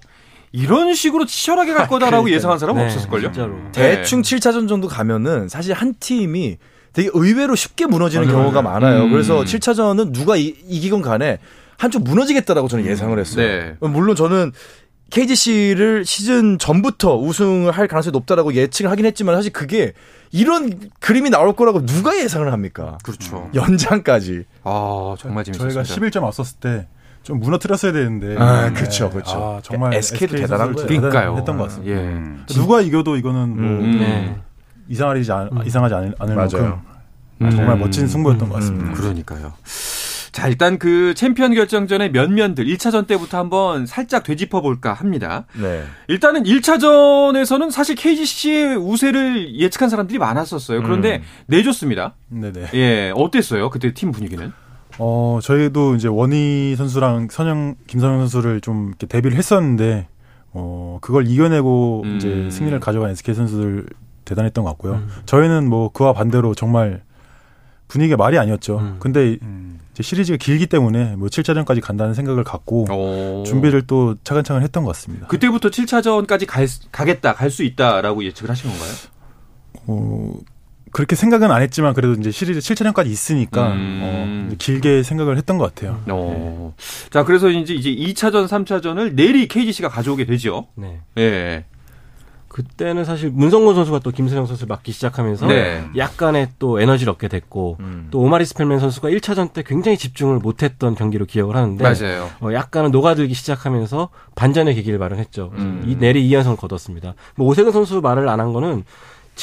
이런 0.52 0.94
식으로 0.94 1.26
치열하게 1.26 1.74
갈 1.74 1.88
거다라고 1.88 2.30
예상한 2.30 2.60
사람은 2.60 2.82
네, 2.82 2.88
없었을걸요? 2.88 3.32
진짜로. 3.32 3.56
대충 3.72 4.22
7차전 4.22 4.68
정도 4.68 4.88
가면은 4.88 5.48
사실 5.48 5.74
한 5.74 5.94
팀이 6.00 6.58
되게 6.94 7.10
의외로 7.14 7.56
쉽게 7.56 7.86
무너지는 7.86 8.28
경우가 8.28 8.62
많아요. 8.62 9.04
음. 9.04 9.12
그래서 9.12 9.44
7차전은 9.44 10.12
누가 10.12 10.36
이, 10.36 10.54
이기건 10.68 11.02
간에 11.02 11.40
한쪽 11.78 12.04
무너지겠다라고 12.04 12.68
저는 12.68 12.86
예상을 12.86 13.18
했어요. 13.18 13.48
네. 13.48 13.76
물론 13.80 14.16
저는 14.16 14.52
KGC를 15.10 16.06
시즌 16.06 16.58
전부터 16.58 17.18
우승을 17.18 17.72
할 17.72 17.88
가능성이 17.88 18.12
높다라고 18.14 18.54
예측을 18.54 18.90
하긴 18.92 19.06
했지만 19.06 19.36
사실 19.36 19.52
그게 19.52 19.94
이런 20.32 20.90
그림이 21.00 21.30
나올 21.30 21.54
거라고 21.54 21.86
누가 21.86 22.18
예상을 22.18 22.52
합니까? 22.52 22.98
그렇죠. 23.04 23.50
연장까지. 23.54 24.44
아 24.64 25.16
정말 25.20 25.44
재밌었습니다. 25.44 25.84
저희가 25.84 26.10
11점 26.10 26.24
앞섰을 26.26 26.60
때 26.60 26.88
좀 27.24 27.40
무너뜨렸어야 27.40 27.92
되는데. 27.92 28.36
아, 28.38 28.72
그쵸, 28.74 29.10
그쵸. 29.10 29.58
아, 29.58 29.62
정말 29.62 29.94
SK 29.94 30.28
도 30.28 30.36
대단한 30.38 30.68
선수들 30.68 30.88
거예요. 30.88 31.02
그러니까요. 31.02 31.38
했던 31.38 31.58
것 31.58 31.64
같습니다. 31.66 31.94
예. 31.94 31.98
음. 31.98 32.44
누가 32.48 32.82
이겨도 32.82 33.16
이거는 33.18 33.50
뭐 33.50 33.86
음. 33.86 34.00
네. 34.00 34.36
이상하지 34.90 35.32
않, 35.32 35.50
이상하지 35.66 35.96
않을, 35.96 36.16
않을 36.20 36.36
만큼 36.36 36.74
음. 37.42 37.52
정말 37.52 37.78
멋진 37.78 38.08
승부였던 38.08 38.50
것 38.50 38.56
같습니다. 38.56 38.94
그러니까요. 38.94 39.54
자, 40.32 40.48
일단 40.48 40.80
그 40.80 41.14
챔피언 41.14 41.54
결정전의 41.54 42.12
면면들 42.12 42.66
1차전 42.66 43.06
때부터 43.06 43.38
한번 43.38 43.86
살짝 43.86 44.24
되짚어 44.24 44.62
볼까 44.62 44.94
합니다. 44.94 45.46
네. 45.54 45.84
일단은 46.08 46.44
1차전에서는 46.44 47.70
사실 47.70 47.96
KGC의 47.96 48.78
우세를 48.78 49.60
예측한 49.60 49.90
사람들이 49.90 50.20
많았었어요. 50.20 50.84
그런데 50.84 51.22
내줬습니다. 51.48 52.16
네네. 52.30 52.70
예, 52.74 53.12
어땠어요? 53.14 53.70
그때 53.70 53.94
팀 53.94 54.12
분위기는? 54.12 54.54
어, 55.04 55.40
저희도 55.42 55.96
이제 55.96 56.08
원희 56.08 56.76
선수랑 56.78 57.30
선영, 57.32 57.74
김선영 57.88 58.20
선수를 58.20 58.62
좀 58.62 58.90
이렇게 58.90 59.08
데뷔를 59.08 59.36
했었는데, 59.36 60.08
어 60.54 61.00
그걸 61.02 61.28
이겨내고 61.28 62.04
음. 62.06 62.18
이제 62.18 62.50
승리를 62.52 62.80
가져간 62.80 63.10
SK 63.10 63.34
선수들 63.34 63.88
대단했던 64.26 64.64
것 64.64 64.70
같고요. 64.72 64.94
음. 64.96 65.10
저희는 65.26 65.68
뭐 65.68 65.90
그와 65.92 66.14
반대로 66.14 66.54
정말 66.54 67.02
분위기가 67.88 68.16
말이 68.16 68.38
아니었죠. 68.38 68.78
음. 68.78 68.96
근데 69.00 69.38
음. 69.42 69.80
이제 69.92 70.04
시리즈가 70.04 70.38
길기 70.38 70.68
때문에 70.68 71.16
뭐 71.16 71.30
7차전까지 71.30 71.82
간다는 71.82 72.14
생각을 72.14 72.44
갖고 72.44 72.86
오. 72.92 73.44
준비를 73.44 73.88
또 73.88 74.16
차근차근 74.24 74.62
했던 74.62 74.84
것 74.84 74.92
같습니다. 74.94 75.26
그때부터 75.28 75.70
7차전까지 75.70 76.46
갈, 76.48 76.68
수- 76.68 76.82
가겠다, 76.92 77.34
갈 77.34 77.50
수 77.50 77.64
있다라고 77.64 78.24
예측을 78.24 78.52
하신 78.52 78.70
건가요? 78.70 78.92
어, 79.88 80.34
그렇게 80.92 81.16
생각은 81.16 81.52
안 81.52 81.62
했지만 81.62 81.94
그래도 81.94 82.14
이제 82.20 82.32
시리즈 82.32 82.60
7차전까지 82.60 83.08
있으니까 83.08 83.72
음. 83.74 84.00
어, 84.52 84.56
길게 84.58 85.04
생각을 85.04 85.38
했던 85.38 85.58
것 85.58 85.74
같아요. 85.74 86.02
어. 86.10 86.74
자, 87.10 87.24
그래서 87.24 87.50
이제 87.50 87.74
이제 87.74 87.90
2차전, 87.90 88.48
3차전을 88.48 89.14
내리 89.14 89.48
KGC가 89.48 89.90
가져오게 89.90 90.26
되죠. 90.26 90.68
네. 90.76 91.00
예. 91.18 91.66
그때는 92.50 93.06
사실 93.06 93.30
문성곤 93.30 93.76
선수가 93.76 94.00
또 94.00 94.12
김선영 94.12 94.46
선수를 94.46 94.68
맡기 94.68 94.92
시작하면서 94.92 95.48
네. 95.48 95.86
약간의 95.96 96.50
또 96.60 96.82
에너지를 96.82 97.14
얻게 97.14 97.30
됐고 97.30 97.78
음. 97.80 98.10
또 98.12 98.20
오마리 98.20 98.44
스펠맨 98.44 98.80
선수가 98.80 99.08
1차전 99.08 99.54
때 99.54 99.64
굉장히 99.66 99.98
집중을 99.98 100.40
못했던 100.40 100.94
경기로 100.94 101.26
기억을 101.28 101.56
하는데 101.56 101.82
맞아요. 101.82 102.30
어, 102.42 102.52
약간은 102.52 102.92
녹아들기 102.92 103.34
시작하면서 103.34 104.10
반전의 104.36 104.76
계기를 104.76 105.00
마련했죠. 105.00 105.52
음. 105.54 105.86
이 105.88 105.96
내리 105.96 106.30
2연승을 106.30 106.58
거뒀습니다. 106.58 107.14
뭐 107.36 107.48
오세근 107.48 107.72
선수 107.72 108.02
말을 108.02 108.28
안 108.28 108.42
한 108.42 108.52
거는 108.52 108.84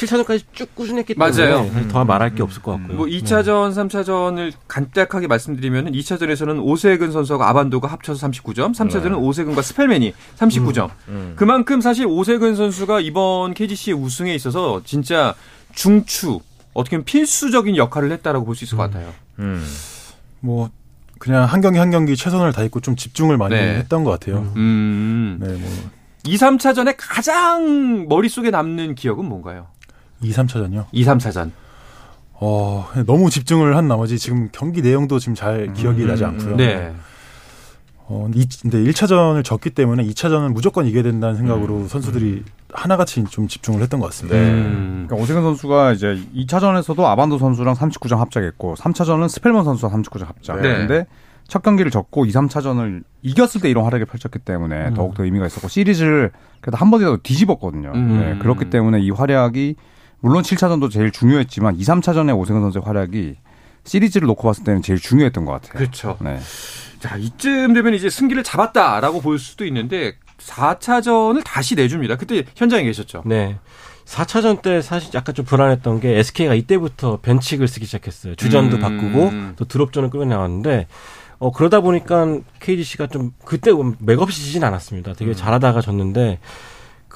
7차전까지 0.05 0.43
쭉 0.53 0.73
꾸준했기 0.75 1.15
때문에 1.15 1.31
맞아요. 1.45 1.67
사실 1.71 1.87
더 1.89 2.05
말할 2.05 2.35
게 2.35 2.43
없을 2.43 2.61
것 2.61 2.71
같고요. 2.73 2.97
뭐 2.97 3.05
2차전, 3.07 3.73
3차전을 3.73 4.53
간략하게 4.67 5.27
말씀드리면 5.27 5.91
2차전에서는 5.91 6.63
오세근 6.63 7.11
선수하고 7.11 7.43
아반도가 7.43 7.87
합쳐서 7.87 8.27
39점, 8.27 8.73
3차전은 8.75 9.19
오세근과 9.21 9.61
스펠맨이 9.61 10.13
39점. 10.37 10.89
음. 11.09 11.33
그만큼 11.35 11.81
사실 11.81 12.05
오세근 12.05 12.55
선수가 12.55 13.01
이번 13.01 13.53
KGC의 13.53 13.95
우승에 13.97 14.33
있어서 14.35 14.81
진짜 14.85 15.33
중추 15.73 16.39
어떻게 16.73 16.97
보면 16.97 17.05
필수적인 17.05 17.75
역할을 17.77 18.11
했다라고 18.11 18.45
볼 18.45 18.55
수 18.55 18.63
있을 18.63 18.77
것 18.77 18.83
같아요. 18.83 19.13
음. 19.39 19.65
뭐 20.39 20.69
그냥 21.17 21.43
한 21.43 21.59
경기 21.59 21.79
한 21.79 21.91
경기 21.91 22.15
최선을 22.15 22.53
다했고 22.53 22.79
좀 22.79 22.95
집중을 22.95 23.37
많이 23.37 23.55
네. 23.55 23.75
했던 23.75 24.03
것 24.05 24.11
같아요. 24.11 24.53
음. 24.55 25.37
네, 25.41 25.47
뭐 25.47 25.69
2, 26.25 26.35
3차전에 26.37 26.95
가장 26.97 28.07
머릿속에 28.07 28.49
남는 28.51 28.95
기억은 28.95 29.25
뭔가요? 29.25 29.67
2, 30.21 30.31
3차전요. 30.31 30.85
2, 30.91 31.05
3차전. 31.05 31.51
어, 32.33 32.87
너무 33.05 33.29
집중을 33.29 33.75
한 33.75 33.87
나머지 33.87 34.17
지금 34.17 34.49
경기 34.51 34.81
내용도 34.81 35.19
지금 35.19 35.35
잘 35.35 35.73
기억이 35.73 36.05
나지 36.05 36.23
않고요. 36.23 36.55
네. 36.55 36.93
어, 38.11 38.27
이, 38.33 38.47
근데 38.61 38.79
1차전을 38.79 39.43
졌기 39.43 39.69
때문에 39.71 40.03
2차전은 40.03 40.53
무조건 40.53 40.87
이겨야 40.87 41.03
된다는 41.03 41.35
생각으로 41.35 41.87
선수들이 41.87 42.43
하나같이 42.71 43.23
좀 43.25 43.47
집중을 43.47 43.81
했던 43.81 43.99
것 43.99 44.07
같습니다. 44.07 44.37
네. 44.37 44.49
음. 44.51 45.05
그러니까 45.07 45.23
오세근 45.23 45.43
선수가 45.43 45.93
이제 45.93 46.19
2차전에서도 46.35 46.99
아반도 47.03 47.37
선수랑 47.37 47.75
39점 47.75 48.17
합작했고 48.17 48.75
3차전은 48.75 49.29
스펠먼 49.29 49.63
선수와 49.63 49.91
39점 49.91 50.25
합작. 50.25 50.61
네. 50.61 50.77
근데 50.77 51.05
첫 51.47 51.61
경기를 51.61 51.91
졌고 51.91 52.25
2, 52.25 52.31
3차전을 52.31 53.03
이겼을 53.21 53.61
때 53.61 53.69
이런 53.69 53.83
활약을 53.83 54.05
펼쳤기 54.05 54.39
때문에 54.39 54.93
더욱더 54.93 55.25
의미가 55.25 55.47
있었고 55.47 55.67
시리즈를 55.67 56.31
그래도 56.61 56.77
한 56.77 56.89
번이라도 56.89 57.17
뒤집었거든요. 57.23 57.91
음. 57.93 58.19
네, 58.19 58.37
그렇기 58.39 58.69
때문에 58.69 59.01
이 59.01 59.09
활약이 59.11 59.75
물론 60.21 60.43
7차전도 60.43 60.91
제일 60.91 61.11
중요했지만 61.11 61.75
2, 61.75 61.81
3차전에 61.81 62.37
오세근 62.37 62.61
선수의 62.61 62.83
활약이 62.83 63.35
시리즈를 63.83 64.27
놓고 64.27 64.47
봤을 64.47 64.63
때는 64.63 64.81
제일 64.81 64.99
중요했던 64.99 65.45
것 65.45 65.53
같아요. 65.53 65.73
그렇죠. 65.73 66.17
네. 66.21 66.39
자, 66.99 67.15
이쯤 67.17 67.73
되면 67.73 67.93
이제 67.93 68.09
승기를 68.09 68.43
잡았다라고 68.43 69.21
볼 69.21 69.39
수도 69.39 69.65
있는데 69.65 70.15
4차전을 70.37 71.43
다시 71.45 71.75
내줍니다. 71.75 72.17
그때 72.17 72.43
현장에 72.55 72.83
계셨죠. 72.83 73.23
네. 73.25 73.57
4차전 74.05 74.61
때 74.61 74.81
사실 74.81 75.11
약간 75.13 75.35
좀 75.35 75.45
불안했던 75.45 75.99
게 75.99 76.17
SK가 76.17 76.55
이때부터 76.55 77.19
변칙을 77.21 77.67
쓰기 77.67 77.85
시작했어요. 77.85 78.35
주전도 78.35 78.77
음. 78.77 78.81
바꾸고 78.81 79.31
또 79.55 79.65
드롭전을 79.65 80.09
끌어 80.09 80.25
나왔는데 80.25 80.87
어 81.37 81.51
그러다 81.51 81.81
보니까 81.81 82.39
KGC가 82.59 83.07
좀 83.07 83.33
그때 83.45 83.71
맥없이 83.99 84.41
지진 84.41 84.63
않았습니다. 84.63 85.11
음. 85.11 85.15
되게 85.15 85.33
잘하다가 85.35 85.81
졌는데 85.81 86.39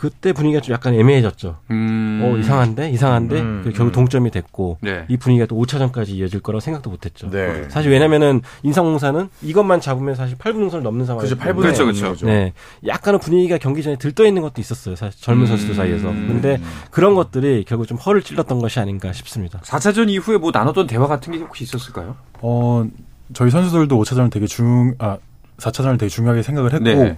그때 0.04 0.34
분위기가 0.34 0.62
좀 0.62 0.74
약간 0.74 0.94
애매해졌죠. 0.96 1.60
음. 1.72 2.20
어 2.22 2.38
이상한데 2.38 2.90
이상한데 2.90 3.40
음, 3.40 3.62
그 3.64 3.72
결국 3.72 3.92
음. 3.92 3.92
동점이 3.94 4.32
됐고 4.32 4.80
네. 4.82 5.06
이 5.08 5.16
분위기가 5.16 5.46
또 5.46 5.56
5차전까지 5.56 6.10
이어질 6.10 6.42
거라고 6.42 6.60
생각도 6.60 6.90
못 6.90 7.06
했죠. 7.06 7.30
네. 7.30 7.70
사실 7.70 7.90
왜냐면은 7.90 8.42
인상공사는 8.64 9.30
이것만 9.42 9.80
잡으면 9.80 10.16
사실 10.16 10.38
8분 10.38 10.58
능선을 10.58 10.84
넘는 10.84 11.06
상황이죠. 11.06 11.38
그죠. 11.38 11.50
8분의 11.50 11.62
그렇죠, 11.62 11.86
그렇죠. 11.86 12.26
네, 12.26 12.52
약간은 12.86 13.22
분위기가 13.22 13.58
경기 13.58 13.82
전에 13.82 13.96
들떠 13.96 14.26
있는 14.26 14.42
것도 14.42 14.60
있었어요. 14.60 14.98
사실 14.98 15.22
젊은 15.22 15.44
음. 15.44 15.48
선수들 15.48 15.74
사이에서. 15.74 16.10
근데 16.10 16.60
그런 16.92 17.16
것들이 17.16 17.64
결국 17.66 17.88
좀 17.88 17.98
허를 17.98 18.24
찔렀던 18.24 18.60
것이 18.60 18.82
아닌가 18.82 19.14
싶습니다. 19.14 19.62
4차전 19.62 20.10
이후에 20.10 20.36
뭐 20.36 20.52
나눴던 20.54 20.88
대화 20.88 21.08
같은 21.08 21.32
게 21.32 21.40
혹시 21.40 21.64
있었을까요? 21.64 22.18
어, 22.42 22.86
저희 23.32 23.50
선수들도 23.50 23.98
5차전을 24.04 24.30
되게 24.30 24.48
중, 24.48 24.96
아, 25.00 25.18
4차전을 25.60 25.98
되게 25.98 26.10
중요하게 26.10 26.44
생각을 26.44 26.74
했고, 26.74 26.84
네. 26.84 27.18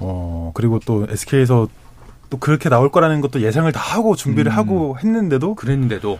어, 0.00 0.50
그리고 0.52 0.78
또 0.84 1.06
SK에서 1.08 1.66
또 2.30 2.38
그렇게 2.38 2.68
나올 2.68 2.90
거라는 2.90 3.20
것도 3.20 3.42
예상을 3.42 3.70
다 3.72 3.80
하고 3.80 4.14
준비를 4.16 4.52
음. 4.52 4.56
하고 4.56 4.96
했는데도, 4.98 5.54
그랬는데도 5.56 6.18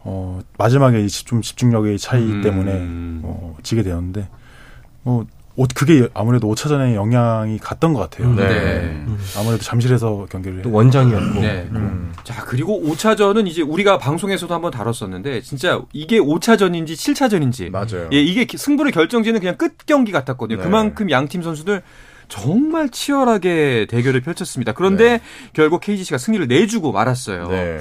어, 0.00 0.40
마지막에 0.58 1.06
좀 1.08 1.42
집중력의 1.42 1.98
차이 1.98 2.22
음. 2.22 2.42
때문에, 2.42 2.72
어, 3.24 3.56
지게 3.62 3.82
되었는데, 3.82 4.28
어, 5.04 5.24
오- 5.56 5.66
그게 5.74 6.08
아무래도 6.14 6.48
5차전에 6.54 6.94
영향이 6.94 7.58
갔던 7.58 7.92
것 7.92 7.98
같아요. 8.08 8.32
네. 8.34 8.46
네. 8.46 9.04
아무래도 9.36 9.62
잠실에서 9.64 10.26
경기를 10.30 10.62
또 10.62 10.70
해- 10.70 10.72
원정이었고. 10.74 11.40
네. 11.40 11.68
음. 11.72 12.12
자, 12.22 12.44
그리고 12.44 12.80
5차전은 12.80 13.48
이제 13.48 13.62
우리가 13.62 13.98
방송에서도 13.98 14.54
한번 14.54 14.70
다뤘었는데 14.70 15.40
진짜 15.40 15.82
이게 15.92 16.20
5차전인지 16.20 16.90
7차전인지 16.92 17.70
맞아요. 17.70 18.08
예, 18.12 18.22
이게 18.22 18.46
승부를 18.56 18.92
결정지는 18.92 19.40
그냥 19.40 19.56
끝 19.56 19.78
경기 19.84 20.12
같았거든요. 20.12 20.58
네. 20.58 20.62
그만큼 20.64 21.10
양 21.10 21.26
팀 21.26 21.42
선수들 21.42 21.82
정말 22.28 22.90
치열하게 22.90 23.86
대결을 23.88 24.20
펼쳤습니다. 24.20 24.72
그런데 24.72 25.20
결국 25.52 25.80
KGC가 25.80 26.18
승리를 26.18 26.46
내주고 26.46 26.92
말았어요. 26.92 27.48
네. 27.48 27.78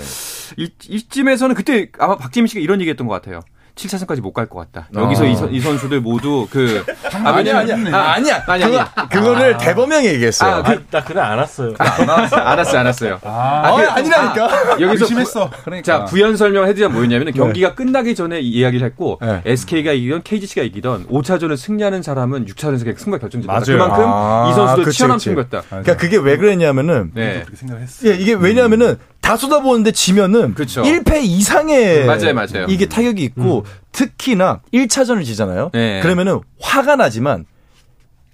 이, 0.58 0.72
이쯤에서는 0.88 1.56
그때 1.56 1.90
아마 2.00 2.18
박재민 2.18 2.48
씨가 2.48 2.62
이런 2.62 2.80
얘기했던 2.82 3.08
것 3.08 3.14
같아요. 3.14 3.42
7차전까지 3.78 4.22
못 4.22 4.34
갈 4.34 4.48
것 4.50 4.60
같다. 4.72 4.88
여기서 4.94 5.24
아. 5.24 5.28
이, 5.28 5.36
선- 5.36 5.54
이 5.54 5.60
선수들 5.60 6.02
모두 6.02 6.48
그 6.52 6.84
아니야, 7.24 7.60
아니야. 7.60 7.76
아, 7.96 8.14
아니야. 8.14 8.44
아니, 8.48 8.64
그거, 8.64 8.80
아니. 8.96 9.10
그거를 9.10 9.58
대범형이 9.58 10.06
얘기했어요. 10.08 10.52
아, 10.56 10.58
아, 10.70 10.76
나 10.92 11.04
그날 11.04 11.32
안 11.32 11.38
왔어요. 11.40 11.74
알았어요, 11.80 12.80
알았어요. 12.80 13.20
아, 13.24 13.76
그- 13.76 13.88
아니라니까. 13.90 14.82
여기서 14.82 15.06
의심했어. 15.06 15.50
그러니까 15.64 15.84
자 16.00 16.06
부연 16.06 16.38
설명을 16.38 16.68
해드리자면 16.70 16.94
뭐였냐면 16.96 17.34
경기가 17.34 17.76
끝나기 17.76 18.16
전에 18.16 18.40
이 18.40 18.50
이야기를 18.50 18.86
했고 18.86 19.20
네. 19.22 19.42
SK가 19.46 19.92
이기던 19.94 20.24
KGC가 20.24 20.64
이기던 20.64 21.08
5차전을 21.08 21.58
승리하는 21.58 22.02
사람은 22.02 22.46
6차전에서 22.46 22.80
그냥 22.84 22.96
승부가 22.98 23.20
결정된다. 23.20 23.54
맞아요. 23.54 23.64
그만큼 23.66 24.04
아, 24.08 24.48
이 24.52 24.56
선수들 24.56 24.84
그치, 24.86 24.98
치열한 24.98 25.18
그치. 25.18 25.26
승부였다. 25.26 25.62
그러니까 25.70 25.98
그게 25.98 26.18
왜 26.18 26.38
그랬냐면은 26.38 27.12
네. 27.14 27.42
그렇게 27.44 27.56
생각을 27.56 27.84
했어요. 27.84 28.12
예, 28.12 28.16
이게 28.16 28.34
왜냐하면은 28.34 28.98
다 29.28 29.36
쏟아부었는데 29.36 29.92
지면은 29.92 30.54
그쵸. 30.54 30.84
1패 30.84 31.22
이상의 31.22 32.06
맞아요, 32.06 32.34
맞아요. 32.34 32.66
이게 32.70 32.88
타격이 32.88 33.22
있고 33.26 33.66
특히나 33.92 34.62
1차전을 34.74 35.26
지잖아요. 35.26 35.72
네. 35.74 36.00
그러면은 36.02 36.40
화가 36.62 36.96
나지만 36.96 37.46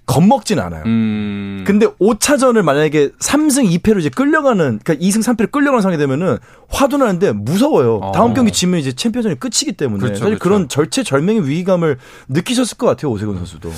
겁먹진 0.06 0.60
않아요. 0.60 0.84
음. 0.86 1.64
근데 1.66 1.86
5차전을 1.86 2.62
만약에 2.62 3.08
3승 3.08 3.76
2패로 3.76 3.98
이제 3.98 4.08
끌려가는 4.08 4.78
그러니까 4.84 4.94
2승 4.94 5.24
3패로 5.24 5.50
끌려가는 5.50 5.82
상황이 5.82 5.98
되면은 5.98 6.38
화도 6.68 6.98
나는데 6.98 7.32
무서워요. 7.32 7.96
어. 7.96 8.12
다음 8.12 8.32
경기 8.32 8.52
지면 8.52 8.78
이제 8.78 8.92
챔피언전이 8.92 9.40
끝이기 9.40 9.72
때문에 9.72 10.00
그렇죠, 10.00 10.20
사실 10.20 10.38
그렇죠. 10.38 10.42
그런 10.44 10.68
절체절명의 10.68 11.48
위기감을 11.48 11.98
느끼셨을 12.28 12.76
것 12.76 12.86
같아요 12.86 13.10
오세근 13.10 13.34
선수도. 13.34 13.72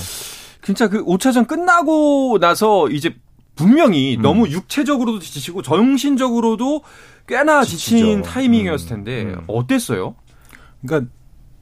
진짜 0.62 0.88
그 0.88 1.02
5차전 1.02 1.46
끝나고 1.46 2.38
나서 2.40 2.90
이제 2.90 3.14
분명히 3.56 4.18
너무 4.20 4.48
육체적으로도 4.48 5.18
지치고 5.20 5.62
정신적으로도 5.62 6.82
꽤나 7.26 7.64
지친 7.64 7.98
지치죠. 7.98 8.22
타이밍이었을 8.22 8.88
텐데 8.88 9.22
음. 9.24 9.40
어땠어요? 9.48 10.14
그러니까 10.86 11.10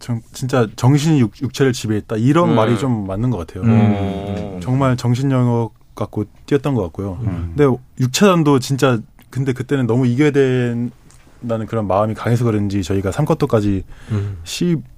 정- 0.01 0.21
진짜 0.33 0.67
정신이 0.77 1.21
육, 1.21 1.33
육체를 1.41 1.73
지배했다 1.73 2.17
이런 2.17 2.51
음. 2.51 2.55
말이 2.57 2.77
좀 2.79 3.07
맞는 3.07 3.31
것 3.31 3.39
같아요. 3.39 3.63
음. 3.65 4.61
정말 4.61 4.97
정신력을 4.97 5.69
갖고 5.95 6.25
뛰었던 6.47 6.75
것 6.75 6.83
같고요. 6.83 7.19
근데 7.23 7.65
6차전도 8.01 8.61
진짜 8.61 8.99
근데 9.31 9.53
그때는 9.53 9.87
너무 9.87 10.07
이겨야 10.07 10.33
된다는 10.33 11.67
그런 11.67 11.87
마음이 11.87 12.15
강해서 12.15 12.45
그런지 12.45 12.83
저희가 12.83 13.11
3쿼터까지 13.13 13.85
음. 14.11 14.39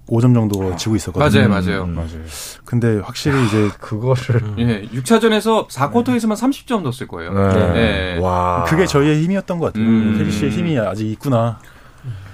15점 0.08 0.34
정도 0.34 0.76
지고 0.76 0.96
있었거든요. 0.96 1.48
맞아요, 1.48 1.48
맞아요. 1.66 1.84
음. 1.84 1.94
맞아요. 1.94 2.08
근데 2.64 2.98
확실히 2.98 3.44
이제 3.46 3.68
그거를 3.80 4.42
예, 4.58 4.82
6차전에서 4.94 5.68
4쿼터에서만 5.68 6.34
30점 6.36 6.82
넣었을 6.82 7.06
거예요. 7.08 7.32
네. 7.72 8.18
와 8.18 8.64
그게 8.64 8.86
저희의 8.86 9.22
힘이었던 9.22 9.58
것 9.58 9.66
같아요. 9.72 9.84
음. 9.84 10.14
켈시의 10.18 10.50
힘이 10.52 10.78
아직 10.78 11.06
있구나. 11.10 11.58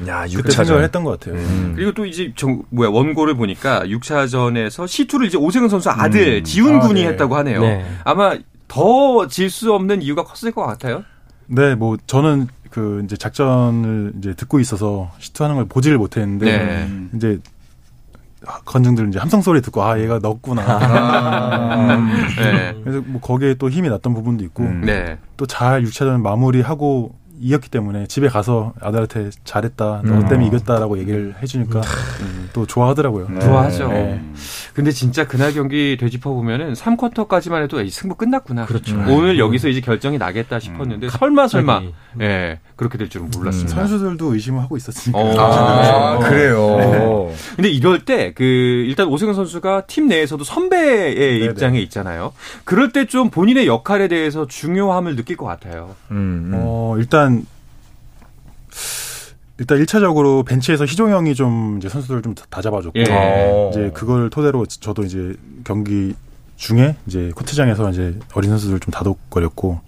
야 0.07 0.25
그때 0.35 0.50
생각을 0.52 0.81
6차전 0.81 0.85
했던 0.85 1.05
것 1.05 1.19
같아요. 1.19 1.41
음. 1.43 1.73
그리고 1.75 1.93
또 1.93 2.05
이제 2.05 2.33
정, 2.37 2.62
뭐야 2.71 2.91
원고를 2.91 3.35
보니까 3.35 3.85
6차전에서 3.85 4.87
시투를 4.87 5.26
이제 5.29 5.38
오세근 5.38 5.69
선수 5.71 5.88
아들 5.91 6.45
지훈 6.45 6.76
아, 6.76 6.81
군이 6.81 7.02
네. 7.02 7.09
했다고 7.09 7.37
하네요. 7.37 7.61
네. 7.62 7.87
아마 8.05 8.37
더 8.69 9.26
질 9.29 9.49
수 9.50 9.73
없는 9.73 10.02
이유가 10.02 10.25
컸을 10.25 10.52
것 10.52 10.64
같아요. 10.67 11.05
네, 11.47 11.75
뭐 11.75 11.97
저는 12.07 12.49
그 12.71 13.02
이제 13.05 13.17
작전을 13.17 14.12
이제 14.19 14.35
듣고 14.35 14.61
있어서 14.61 15.11
시투하는 15.19 15.57
걸 15.57 15.67
보지를 15.67 15.99
못했는데 15.99 16.47
네. 16.47 16.88
이제 17.17 17.38
건증들 18.65 19.09
이제 19.09 19.19
함성 19.19 19.41
소리 19.43 19.61
듣고 19.63 19.83
아 19.83 19.99
얘가 19.99 20.19
넣었구나. 20.19 21.99
네. 22.37 22.75
그래서 22.83 23.03
뭐 23.07 23.21
거기에 23.21 23.55
또 23.55 23.71
힘이 23.71 23.89
났던 23.89 24.15
부분도 24.15 24.45
있고 24.45 24.65
음. 24.65 24.83
네. 24.85 25.19
또잘 25.37 25.83
6차전 25.85 26.21
마무리하고 26.21 27.15
이겼기 27.43 27.71
때문에 27.71 28.07
집에 28.07 28.29
가서 28.29 28.73
아들한테 28.81 29.31
잘했다. 29.45 30.03
너 30.05 30.13
음. 30.13 30.29
때문에 30.29 30.47
이겼다라고 30.47 30.99
얘기를 30.99 31.35
해주니까 31.43 31.81
음, 32.21 32.49
또 32.53 32.67
좋아하더라고요. 32.67 33.41
좋아하죠. 33.41 33.89
네. 33.89 34.23
근데 34.75 34.93
진짜 34.93 35.27
그날 35.27 35.53
경기 35.53 35.97
되짚어 35.99 36.33
보면은 36.33 36.75
3쿼터까지만 36.75 37.65
해도 37.65 37.81
이 37.83 37.91
승부 37.91 38.15
끝났구나. 38.15 38.67
그렇죠. 38.67 38.97
오늘 39.09 39.41
여기서 39.41 39.69
이제 39.69 39.81
결정이 39.81 40.19
나겠다 40.19 40.61
싶었는데 40.61 41.09
설마 41.09 41.49
설마 41.49 41.75
갑자기. 41.75 41.95
예 42.21 42.61
그렇게 42.76 42.99
될 42.99 43.09
줄은 43.09 43.31
몰랐습니다. 43.37 43.75
선수들도 43.76 44.35
의심을 44.35 44.61
하고 44.62 44.76
있었으니까. 44.76 45.19
어. 45.19 45.35
아, 45.38 46.19
그래요. 46.19 47.31
근데 47.57 47.69
이럴 47.71 48.05
때 48.05 48.33
그 48.35 48.43
일단 48.45 49.09
오세근 49.09 49.35
선수가 49.35 49.87
팀 49.87 50.07
내에서도 50.09 50.43
선배의 50.45 51.45
입장에 51.45 51.81
있잖아요. 51.83 52.33
그럴 52.64 52.93
때 52.93 53.05
좀 53.07 53.31
본인의 53.31 53.67
역할에 53.67 54.09
대해서 54.09 54.47
중요함을 54.47 55.17
느낄 55.17 55.37
것 55.37 55.45
같아요. 55.45 55.95
음, 56.11 56.17
음. 56.17 56.52
어, 56.55 56.95
일단 56.99 57.45
일단 59.59 59.79
1차적으로 59.79 60.45
벤치에서 60.47 60.85
희종형이 60.87 61.35
좀 61.35 61.76
이제 61.79 61.88
선수들을 61.88 62.23
좀 62.23 62.35
다 62.50 62.61
잡아줬고 62.62 62.99
예. 62.99 63.05
어. 63.11 63.71
이제 63.73 63.91
그걸 63.95 64.29
토대로 64.31 64.67
저도 64.67 65.02
이제 65.05 65.35
경기 65.64 66.14
중에 66.57 66.97
이제 67.07 67.31
코트장에서 67.35 67.91
이제 67.91 68.19
어린 68.35 68.50
선수들 68.50 68.81
좀 68.81 68.91
다독거렸고 68.93 69.81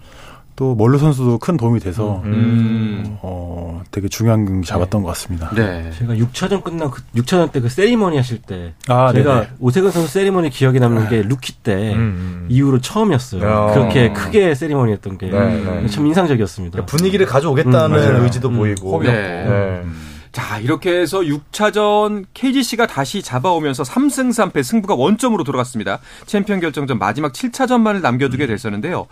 또 0.55 0.73
멀루 0.75 0.97
선수도 0.97 1.37
큰 1.37 1.57
도움이 1.57 1.81
돼서 1.81 2.21
음. 2.23 3.17
어 3.21 3.81
되게 3.91 4.07
중요한 4.07 4.45
경기 4.45 4.65
잡았던 4.65 5.01
것 5.03 5.09
같습니다. 5.09 5.49
네. 5.53 5.91
제가 5.97 6.13
6차전 6.13 6.63
끝난 6.63 6.89
그 6.89 7.01
6차전 7.15 7.51
때 7.51 7.59
그 7.59 7.69
세리머니 7.69 8.15
하실 8.17 8.41
때 8.41 8.73
아, 8.87 9.11
제가 9.11 9.33
네네. 9.33 9.47
오세근 9.59 9.89
선수 9.91 10.07
세리머니 10.13 10.49
기억에 10.51 10.77
남는 10.79 11.09
게 11.09 11.23
루키 11.23 11.53
때 11.63 11.93
음, 11.93 11.99
음. 11.99 12.45
이후로 12.49 12.79
처음이었어요. 12.79 13.43
야. 13.43 13.73
그렇게 13.73 14.13
크게 14.13 14.53
세리머니 14.55 14.91
했던 14.93 15.17
게 15.17 15.27
네, 15.29 15.63
네. 15.63 15.87
참 15.87 16.05
인상적이었습니다. 16.05 16.85
분위기를 16.85 17.25
가져오겠다는 17.25 18.15
음. 18.17 18.23
의지도 18.23 18.49
음. 18.49 18.57
보이고. 18.57 19.01
네. 19.03 19.11
네. 19.11 19.81
자, 20.35 20.59
이렇게 20.59 20.91
해서 20.91 21.21
6차전 21.21 22.25
KGC가 22.33 22.87
다시 22.87 23.21
잡아오면서 23.21 23.83
3승 23.83 24.31
3패 24.31 24.63
승부가 24.63 24.93
원점으로 24.93 25.45
돌아갔습니다. 25.45 25.99
챔피언 26.25 26.59
결정전 26.59 26.99
마지막 26.99 27.31
7차전만을 27.31 28.01
남겨두게 28.01 28.45
됐었는데요. 28.45 29.07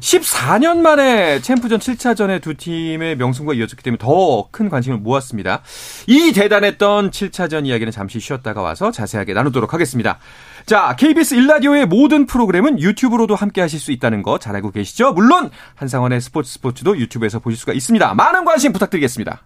14년 0.00 0.78
만에 0.78 1.40
챔프전 1.40 1.78
7차전에 1.78 2.42
두 2.42 2.54
팀의 2.56 3.16
명승부가 3.18 3.54
이어졌기 3.54 3.84
때문에 3.84 3.98
더 3.98 4.48
큰 4.50 4.68
관심을 4.68 4.98
모았습니다. 4.98 5.62
이 6.08 6.32
대단했던 6.32 7.12
7차전 7.12 7.66
이야기는 7.66 7.92
잠시 7.92 8.18
쉬었다가 8.18 8.60
와서 8.60 8.90
자세하게 8.90 9.32
나누도록 9.32 9.74
하겠습니다. 9.74 10.18
자, 10.66 10.96
KBS 10.98 11.34
일라디오의 11.36 11.86
모든 11.86 12.26
프로그램은 12.26 12.80
유튜브로도 12.80 13.36
함께 13.36 13.60
하실 13.60 13.78
수 13.78 13.92
있다는 13.92 14.22
거 14.22 14.38
잘 14.38 14.56
알고 14.56 14.72
계시죠? 14.72 15.12
물론 15.12 15.50
한상원의 15.76 16.20
스포츠 16.20 16.50
스포츠도 16.54 16.98
유튜브에서 16.98 17.38
보실 17.38 17.60
수가 17.60 17.72
있습니다. 17.74 18.14
많은 18.14 18.44
관심 18.44 18.72
부탁드리겠습니다. 18.72 19.40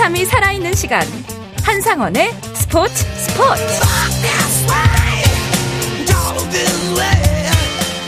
짜릿함이 0.00 0.24
살아있는 0.24 0.72
시간 0.72 1.02
한상원의 1.62 2.32
스포츠 2.54 2.94
스포츠 2.94 3.62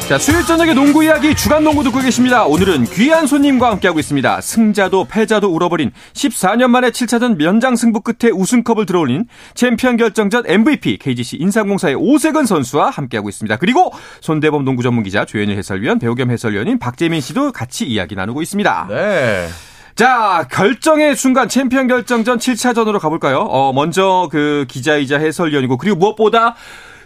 자, 0.09 0.19
수요일 0.19 0.45
저녁에 0.45 0.75
농구 0.75 1.05
이야기 1.05 1.35
주간 1.35 1.65
농구 1.65 1.85
듣고 1.85 2.01
계십니다. 2.01 2.45
오늘은 2.45 2.85
귀한 2.85 3.27
손님과 3.27 3.71
함께하고 3.71 3.99
있습니다. 3.99 4.41
승자도 4.41 5.07
패자도 5.07 5.55
울어버린 5.55 5.91
14년 6.15 6.69
만에 6.69 6.91
7차전 6.91 7.37
면장 7.37 7.77
승부 7.77 8.01
끝에 8.01 8.31
우승컵을 8.31 8.87
들어올린 8.87 9.27
챔피언 9.55 9.97
결정전 9.97 10.45
MVP 10.47 10.99
KGC 10.99 11.37
인삼공사의 11.37 11.95
오세근 11.95 12.47
선수와 12.47 12.91
함께하고 12.91 13.29
있습니다. 13.29 13.57
그리고 13.57 13.93
손대범 14.21 14.65
농구 14.65 14.83
전문 14.83 15.05
기자 15.05 15.25
조현일 15.25 15.57
해설위원 15.57 15.99
배우 15.99 16.15
겸 16.15 16.31
해설위원인 16.31 16.79
박재민 16.79 17.21
씨도 17.21 17.53
같이 17.53 17.87
이야기 17.87 18.15
나누고 18.15 18.43
있습니다. 18.43 18.87
네. 18.89 19.49
자, 19.95 20.49
결정의 20.51 21.15
순간 21.17 21.49
챔피언 21.49 21.87
결정전 21.87 22.39
7차전으로 22.39 22.99
가볼까요? 22.99 23.41
어, 23.41 23.73
먼저 23.73 24.29
그 24.31 24.65
기자이자 24.69 25.19
해설위원이고 25.19 25.77
그리고 25.77 25.97
무엇보다 25.97 26.55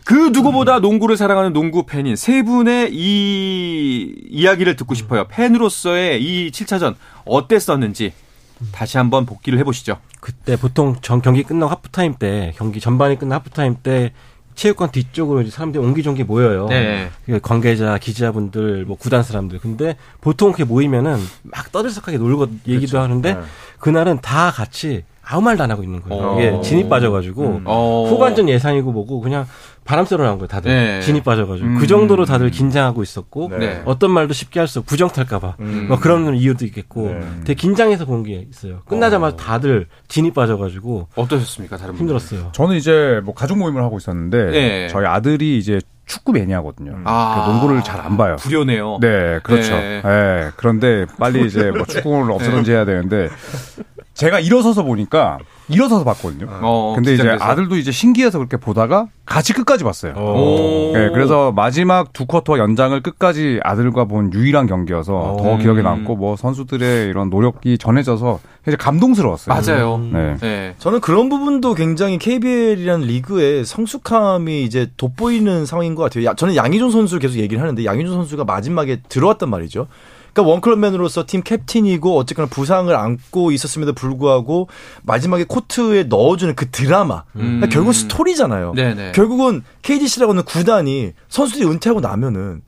그 0.05 0.15
누구보다 0.15 0.79
농구를 0.79 1.17
사랑하는 1.17 1.53
농구 1.53 1.85
팬인 1.85 2.15
세 2.15 2.43
분의 2.45 2.91
이 2.93 4.15
이야기를 4.31 4.77
듣고 4.77 4.95
싶어요. 4.95 5.27
팬으로서의 5.27 6.23
이 6.23 6.51
7차전 6.53 6.95
어땠었는지 7.25 8.13
다시 8.71 8.99
한번 8.99 9.27
복귀를 9.27 9.59
해보시죠. 9.59 9.99
그때 10.21 10.57
보통 10.57 10.95
전 11.03 11.21
경기 11.21 11.43
끝나고 11.43 11.71
하프타임 11.73 12.15
때 12.15 12.53
경기 12.57 12.81
전반이 12.81 13.19
끝나 13.19 13.35
하프타임 13.37 13.79
때 13.83 14.13
체육관 14.57 14.91
뒤쪽으로 14.91 15.43
이제 15.43 15.51
사람들이 15.51 15.85
옹기종기 15.85 16.25
모여요. 16.25 16.67
네. 16.69 17.11
그 17.27 17.39
관계자, 17.41 17.99
기자분들, 17.99 18.87
뭐 18.87 18.97
구단 18.97 19.23
사람들. 19.23 19.59
근데 19.61 19.97
보통 20.21 20.51
그렇게 20.51 20.65
모이면은 20.65 21.19
막 21.43 21.71
떠들썩하게 21.71 22.19
놀고 22.19 22.49
얘기도 22.67 22.99
하는데 22.99 23.35
네. 23.35 23.41
그날은 23.79 24.21
다 24.23 24.51
같이 24.51 25.05
아무 25.29 25.43
말도 25.43 25.65
안 25.65 25.71
하고 25.73 25.83
있는 25.83 26.01
거예요. 26.03 26.23
어. 26.23 26.39
이게 26.41 26.61
진이 26.63 26.89
빠져가지고 26.89 27.43
음. 27.43 27.63
어. 27.65 28.07
후반전 28.09 28.49
예상이고 28.49 28.93
뭐고 28.93 29.21
그냥 29.21 29.45
바람 29.85 30.05
쐬러 30.05 30.25
나온 30.25 30.39
거예요. 30.39 30.47
다들 30.49 30.71
네. 30.71 31.01
진이 31.01 31.23
빠져가지고 31.23 31.67
음. 31.69 31.79
그 31.79 31.87
정도로 31.87 32.25
다들 32.25 32.51
긴장하고 32.51 33.03
있었고 33.03 33.51
네. 33.59 33.83
어떤 33.87 34.11
말도 34.13 34.35
쉽게 34.35 34.61
할 34.61 34.69
수 34.69 34.79
없고 34.81 34.89
부정 34.89 35.09
탈까봐 35.09 35.57
음. 35.61 35.87
뭐 35.89 35.99
그런 35.99 36.35
이유도 36.35 36.65
있겠고 36.65 37.09
네. 37.09 37.21
되게 37.45 37.55
긴장해서 37.55 38.05
본 38.05 38.23
게 38.23 38.47
있어요. 38.51 38.81
끝나자마자 38.87 39.37
다들 39.37 39.87
진이 40.09 40.33
빠져가지고 40.33 41.09
어떠셨습니까, 41.17 41.77
다른? 41.77 41.95
힘들었어요. 41.97 42.51
저는 42.53 42.77
이제 42.77 43.21
뭐 43.25 43.35
가족 43.35 43.59
모임을 43.59 43.83
하고 43.83 43.97
있었는데 43.99 44.45
네. 44.51 44.89
저희 44.89 45.07
아들이 45.07 45.59
이제 45.59 45.81
축구 46.07 46.33
매니아거든요. 46.33 47.01
아. 47.05 47.45
그 47.47 47.51
농구를 47.53 47.83
잘 47.83 48.01
안 48.01 48.17
봐요. 48.17 48.37
불효네요. 48.37 48.99
네, 49.01 49.41
그렇죠. 49.43 49.75
네. 49.75 50.03
네. 50.03 50.51
그런데 50.57 51.05
빨리 51.19 51.45
이제 51.47 51.71
뭐 51.73 51.85
축구를 51.85 52.31
없애던지 52.33 52.71
해야 52.73 52.85
되는데 52.85 53.29
제가 54.17 54.41
일어서서 54.41 54.83
보니까 54.83 55.39
일어서서 55.69 56.05
봤거든요. 56.05 56.47
어, 56.63 56.95
근데 56.97 57.13
이제 57.13 57.23
긴장돼서. 57.23 57.45
아들도 57.45 57.77
이제 57.77 57.93
신기해서 57.93 58.39
그렇게 58.39 58.57
보다가 58.57 59.09
같이 59.27 59.53
끝까지 59.53 59.85
봤어요. 59.85 60.15
오. 60.15 60.93
네, 60.95 61.11
그래서 61.11 61.53
마지막 61.53 62.15
두 62.15 62.25
쿼터 62.25 62.59
연장을 62.59 62.99
끝까지 63.03 63.61
아들과 63.63 64.07
본 64.07 64.33
유일한 64.33 64.67
경기여서 64.67 65.37
더 65.39 65.55
음. 65.55 65.59
기억에 65.59 65.83
남고 65.83 66.17
뭐 66.17 66.35
선수들의 66.37 67.09
이런 67.09 67.29
노력이 67.29 67.77
전해져서 67.77 68.41
이제 68.67 68.77
감동스러웠어요. 68.77 69.55
맞아요. 69.55 69.99
네. 69.99 70.37
네. 70.41 70.75
저는 70.79 71.01
그런 71.01 71.29
부분도 71.29 71.75
굉장히 71.75 72.19
KBL이라는 72.19 73.07
리그의 73.07 73.67
성숙함이 73.67 74.63
이제 74.65 74.91
돋보이는 74.97 75.67
상황인 75.67 75.95
것 75.95 76.05
같아요. 76.05 76.25
야, 76.25 76.35
저는 76.35 76.57
양희종 76.57 76.91
선수 76.91 77.19
계속 77.19 77.37
얘기를 77.37 77.61
하는데 77.63 77.85
양희종 77.85 78.15
선수가 78.15 78.45
마지막에 78.45 79.01
들어왔단 79.09 79.51
말이죠. 79.51 79.89
그러니까 80.37 80.53
원클럽맨으로서 80.53 81.25
팀 81.27 81.43
캡틴이고 81.43 82.15
어쨌거나 82.15 82.47
부상을 82.49 82.95
안고 82.95 83.53
있었음에도 83.53 83.95
불구하고 83.95 84.69
마지막에 85.03 85.45
코트에 85.45 86.05
넣어주는 86.05 86.55
그 86.55 86.71
드라마. 86.71 87.25
그러니까 87.33 87.69
결국 87.69 87.89
은 87.89 87.93
스토리잖아요. 87.95 88.75
네네. 88.75 89.13
결국은 89.13 89.63
KGC라고 89.81 90.33
하는 90.33 90.45
구단이 90.45 91.13
선수들이 91.29 91.67
은퇴하고 91.67 92.01
나면은 92.01 92.61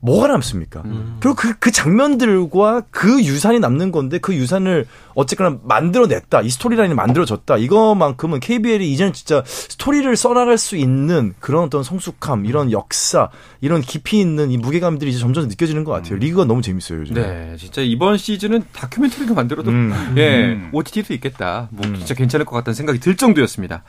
뭐가 0.00 0.28
남습니까? 0.28 0.82
결국 1.20 1.36
그, 1.36 1.58
그 1.58 1.70
장면들과 1.70 2.82
그 2.90 3.22
유산이 3.22 3.60
남는 3.60 3.92
건데 3.92 4.18
그 4.18 4.34
유산을 4.34 4.86
어쨌거나 5.14 5.58
만들어냈다. 5.62 6.40
이 6.42 6.50
스토리라인이 6.50 6.94
만들어졌다. 6.94 7.56
이거만큼은 7.58 8.40
KBL이 8.40 8.90
이제는 8.92 9.12
진짜 9.12 9.42
스토리를 9.44 10.14
써나갈 10.16 10.56
수 10.56 10.76
있는 10.76 11.34
그런 11.38 11.64
어떤 11.64 11.82
성숙함, 11.82 12.46
이런 12.46 12.72
역사, 12.72 13.28
이런 13.60 13.82
깊이 13.82 14.20
있는 14.20 14.50
이 14.50 14.56
무게감들이 14.56 15.10
이제 15.10 15.20
점점 15.20 15.48
느껴지는 15.48 15.84
것 15.84 15.92
같아요. 15.92 16.16
리그가 16.16 16.44
너무 16.44 16.62
재밌어요, 16.62 17.00
요즘. 17.00 17.14
네, 17.14 17.54
진짜 17.58 17.82
이번 17.82 18.16
시즌은 18.16 18.64
다큐멘터리도 18.72 19.34
만들어도 19.34 19.70
음. 19.70 20.14
예, 20.16 20.58
OTT도 20.72 21.12
있겠다. 21.14 21.68
뭐 21.70 21.84
진짜 21.96 22.14
괜찮을 22.14 22.46
것 22.46 22.56
같다는 22.56 22.74
생각이 22.74 23.00
들 23.00 23.16
정도였습니다. 23.16 23.82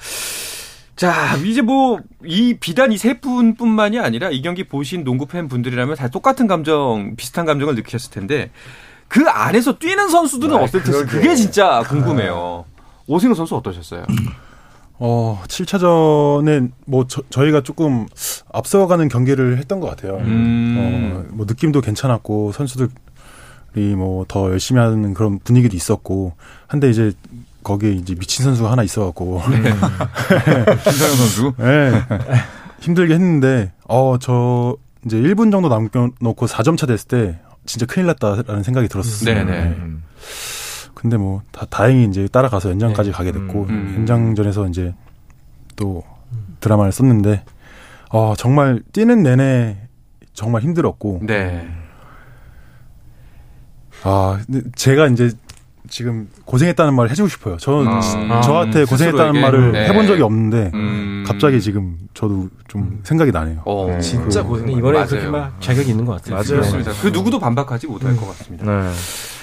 자, 0.95 1.35
이제 1.37 1.61
뭐 1.61 1.99
이 2.23 2.55
비단 2.59 2.91
이 2.91 2.97
세 2.97 3.19
분뿐만이 3.19 3.99
아니라 3.99 4.29
이 4.29 4.41
경기 4.41 4.63
보신 4.67 5.03
농구 5.03 5.25
팬 5.25 5.47
분들이라면 5.47 5.95
다 5.95 6.07
똑같은 6.07 6.45
감정, 6.47 7.15
비슷한 7.15 7.45
감정을 7.45 7.73
느끼셨을 7.75 8.11
텐데 8.11 8.51
그 9.07 9.27
안에서 9.27 9.77
뛰는 9.79 10.09
선수들은 10.09 10.53
아, 10.55 10.59
어떨지 10.61 10.91
그러게. 10.91 11.07
그게 11.11 11.35
진짜 11.35 11.81
궁금해요. 11.87 12.65
오승훈 13.07 13.35
선수 13.35 13.55
어떠셨어요? 13.55 14.05
어, 14.99 15.41
7차전에 15.47 16.69
뭐 16.85 17.05
저, 17.07 17.23
저희가 17.31 17.61
조금 17.61 18.05
앞서가는 18.53 19.07
경기를 19.09 19.57
했던 19.57 19.79
것 19.79 19.89
같아요. 19.89 20.17
음. 20.17 20.75
어, 20.77 21.33
뭐 21.33 21.45
느낌도 21.47 21.81
괜찮았고 21.81 22.51
선수들 22.51 22.89
뭐더 23.97 24.51
열심히 24.51 24.79
하는 24.79 25.13
그런 25.15 25.39
분위기도 25.39 25.75
있었고 25.75 26.33
한데 26.67 26.89
이제 26.89 27.13
거기에 27.63 27.91
이제 27.91 28.15
미친 28.15 28.43
선수가 28.43 28.71
하나 28.71 28.83
있어갖고 28.83 29.41
김상현 29.45 31.15
선수. 31.15 31.53
네. 31.57 31.91
힘들게 32.79 33.13
했는데 33.13 33.71
어저 33.87 34.77
이제 35.05 35.17
1분 35.17 35.51
정도 35.51 35.69
남겨놓고 35.69 36.45
4점 36.47 36.77
차 36.77 36.85
됐을 36.85 37.07
때 37.07 37.39
진짜 37.65 37.85
큰일 37.85 38.07
났다라는 38.07 38.63
생각이 38.63 38.87
들었어요. 38.87 39.33
네네. 39.33 39.51
네. 39.51 39.77
근데 40.93 41.17
뭐 41.17 41.41
다, 41.51 41.65
다행히 41.69 42.05
이제 42.05 42.27
따라가서 42.27 42.69
연장까지 42.71 43.11
네. 43.11 43.15
가게 43.15 43.31
됐고 43.31 43.65
음. 43.69 43.95
연장전에서 43.99 44.67
이제 44.67 44.93
또 45.75 46.03
드라마를 46.59 46.91
썼는데 46.91 47.43
어 48.09 48.33
정말 48.37 48.81
뛰는 48.93 49.23
내내 49.23 49.77
정말 50.33 50.61
힘들었고 50.61 51.21
네. 51.23 51.67
아 54.03 54.39
근데 54.45 54.69
제가 54.75 55.07
이제 55.07 55.31
지금 55.89 56.29
고생했다는 56.45 56.93
말을 56.93 57.09
해주고 57.11 57.27
싶어요. 57.29 57.57
저는 57.57 57.87
아. 58.31 58.41
저한테 58.41 58.81
음, 58.81 58.85
고생했다는 58.85 59.33
스스로에게. 59.33 59.39
말을 59.41 59.71
네. 59.73 59.87
해본 59.89 60.07
적이 60.07 60.21
없는데 60.21 60.71
음. 60.73 61.23
갑자기 61.27 61.59
지금 61.61 61.97
저도 62.13 62.49
좀 62.67 62.99
생각이 63.03 63.31
나네요. 63.31 63.61
어, 63.65 63.97
진짜 64.01 64.43
그- 64.43 64.49
고생 64.49 64.69
이번에 64.71 64.93
맞아요. 64.99 65.07
그렇게 65.07 65.27
막 65.27 65.59
자격이 65.61 65.89
있는 65.89 66.05
것 66.05 66.13
같아요. 66.13 66.35
맞아요. 66.35 66.47
그렇습니다. 66.47 66.91
그 67.01 67.07
누구도 67.07 67.39
반박하지 67.39 67.87
못할 67.87 68.15
것 68.15 68.27
같습니다. 68.27 68.65
네. 68.65 68.91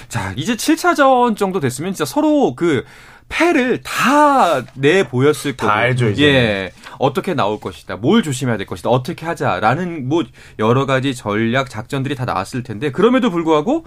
자, 0.07 0.33
이제 0.35 0.55
7차전 0.55 1.37
정도 1.37 1.59
됐으면 1.59 1.93
진짜 1.93 2.05
서로 2.05 2.55
그 2.55 2.83
패를 3.27 3.81
다 3.83 4.63
내 4.73 5.07
보였을 5.07 5.55
거고. 5.55 5.71
알죠, 5.71 6.09
이제. 6.09 6.23
예. 6.25 6.71
어떻게 6.97 7.35
나올 7.35 7.59
것이다. 7.59 7.97
뭘 7.97 8.23
조심해야 8.23 8.57
될 8.57 8.65
것이다. 8.65 8.89
어떻게 8.89 9.25
하자라는 9.27 10.09
뭐 10.09 10.23
여러 10.57 10.87
가지 10.87 11.13
전략 11.13 11.69
작전들이 11.69 12.15
다 12.15 12.25
나왔을 12.25 12.63
텐데 12.63 12.91
그럼에도 12.91 13.29
불구하고 13.29 13.85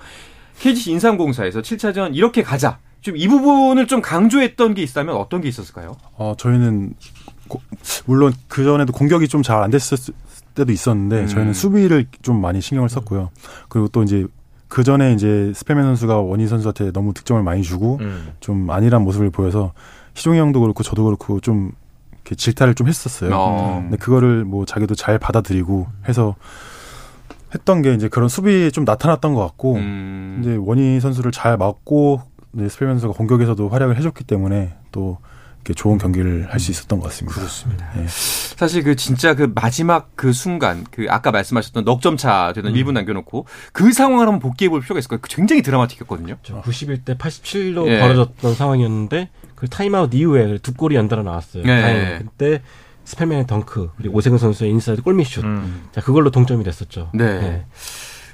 KGC 0.63 0.93
인삼공사에서 0.93 1.61
7차전 1.61 2.15
이렇게 2.15 2.43
가자. 2.43 2.79
좀 3.01 3.17
이 3.17 3.27
부분을 3.27 3.89
좀 3.89 4.01
강조했던 4.01 4.75
게 4.75 4.83
있다면 4.85 5.17
어떤 5.17 5.41
게 5.41 5.49
있었을까요? 5.49 5.97
어, 6.17 6.35
저희는 6.39 6.95
고- 7.49 7.61
물론 8.07 8.33
그 8.47 8.63
전에도 8.63 8.93
공격이 8.93 9.27
좀 9.27 9.43
잘 9.43 9.61
안 9.63 9.71
됐을 9.71 9.99
때도 10.55 10.71
있었는데 10.71 11.23
음. 11.23 11.27
저희는 11.27 11.53
수비를 11.53 12.07
좀 12.23 12.41
많이 12.41 12.61
신경을 12.61 12.89
썼고요. 12.89 13.31
그리고 13.69 13.89
또 13.89 14.05
이제 14.05 14.25
그 14.69 14.85
전에 14.85 15.13
이제 15.15 15.53
스페맨 15.55 15.83
선수가 15.83 16.21
원희 16.21 16.47
선수한테 16.47 16.93
너무 16.93 17.13
득점을 17.13 17.43
많이 17.43 17.63
주고 17.65 17.99
음. 18.03 18.33
좀 18.39 18.71
안일한 18.71 19.03
모습을 19.03 19.31
보여서 19.31 19.73
희종이 20.15 20.39
형도 20.39 20.61
그렇고 20.61 20.83
저도 20.85 21.05
그렇고 21.05 21.41
좀 21.41 21.73
이렇게 22.15 22.37
질타를 22.37 22.75
좀 22.77 22.87
했었어요. 22.87 23.31
어. 23.35 23.81
근데 23.83 23.97
그거를 23.97 24.45
뭐 24.45 24.65
자기도 24.65 24.95
잘 24.95 25.19
받아들이고 25.19 25.89
해서 26.09 26.37
했던 27.55 27.83
게 27.83 27.95
이제 27.95 28.09
그런 28.09 28.29
수비에 28.29 28.71
좀 28.71 28.85
나타났던 28.85 29.35
것 29.35 29.41
같고 29.43 29.75
음. 29.77 30.39
이제 30.41 30.57
원희 30.57 31.01
선수를 31.01 31.33
잘 31.33 31.57
막고 31.57 32.23
이제 32.55 32.69
스페인 32.69 32.93
선수가 32.93 33.15
공격에서도 33.15 33.69
활약을 33.69 33.97
해줬기 33.99 34.25
때문에 34.25 34.75
또 34.93 35.19
이렇게 35.65 35.75
좋은 35.75 35.97
경기를 35.97 36.49
할 36.51 36.59
수 36.59 36.73
있었던 36.73 36.99
것 36.99 37.07
같습니다. 37.09 37.37
그렇습니다. 37.39 37.89
예. 37.99 38.05
사실 38.09 38.83
그 38.83 38.97
진짜 38.97 39.35
그 39.35 39.53
마지막 39.55 40.11
그 40.17 40.33
순간 40.33 40.85
그 40.91 41.07
아까 41.09 41.31
말씀하셨던 41.31 41.85
넉 41.85 42.01
점 42.01 42.17
차 42.17 42.53
되는 42.53 42.73
1분 42.73 42.93
남겨놓고 42.93 43.47
그 43.73 43.93
상황을 43.93 44.27
한번 44.27 44.41
복기해 44.41 44.69
볼 44.69 44.81
필요가 44.81 44.99
있을 44.99 45.09
거예요. 45.09 45.21
굉장히 45.25 45.63
드라마틱했거든요. 45.63 46.37
91대 46.43 47.17
87로 47.17 47.87
예. 47.89 48.01
벌어졌던 48.01 48.55
상황이었는데 48.57 49.29
그 49.55 49.69
타임아웃 49.69 50.13
이후에 50.15 50.59
두 50.59 50.75
골이 50.75 50.97
연달아 50.97 51.23
나왔어요. 51.23 51.63
네. 51.63 51.81
다행히. 51.81 52.19
그때 52.25 52.61
스펠맨의 53.05 53.47
덩크 53.47 53.91
그리고 53.97 54.17
오세근 54.17 54.39
선수의 54.39 54.71
인사이드 54.71 55.03
골밑슛. 55.03 55.45
음. 55.45 55.85
자 55.93 56.01
그걸로 56.01 56.31
동점이 56.31 56.63
됐었죠. 56.65 57.11
네. 57.15 57.65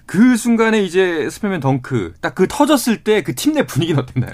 그 0.06 0.36
순간에 0.36 0.82
이제 0.82 1.28
스펠맨 1.30 1.60
덩크 1.60 2.14
딱 2.20 2.34
그 2.34 2.46
터졌을 2.48 3.02
때 3.04 3.22
그 3.22 3.34
팀 3.34 3.54
내 3.54 3.64
분위기는 3.66 4.00
어땠나요? 4.00 4.32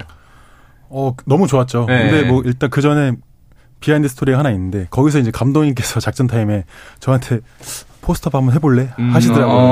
어 0.89 1.13
너무 1.25 1.47
좋았죠. 1.47 1.85
네. 1.87 2.09
근데 2.09 2.27
뭐 2.27 2.41
일단 2.43 2.69
그 2.69 2.81
전에 2.81 3.13
비하인드 3.79 4.07
스토리가 4.07 4.37
하나 4.39 4.51
있는데 4.51 4.87
거기서 4.89 5.19
이제 5.19 5.31
감독님께서 5.31 5.99
작전 6.01 6.27
타임에 6.27 6.63
저한테 6.99 7.39
포스트업 8.01 8.35
한번 8.35 8.53
해볼래 8.55 8.93
음. 8.99 9.13
하시더라고요. 9.13 9.55
어, 9.55 9.59
어, 9.59 9.65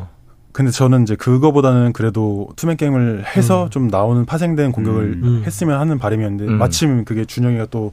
어. 0.00 0.13
근데 0.54 0.70
저는 0.70 1.02
이제 1.02 1.16
그거보다는 1.16 1.92
그래도 1.92 2.48
투맨 2.54 2.76
게임을 2.76 3.24
해서 3.36 3.68
좀 3.70 3.88
나오는 3.88 4.24
파생된 4.24 4.70
공격을 4.70 5.02
음. 5.02 5.42
했으면 5.44 5.80
하는 5.80 5.98
바람이었는데 5.98 6.44
음. 6.44 6.58
마침 6.58 7.04
그게 7.04 7.24
준형이가 7.24 7.66
또 7.72 7.92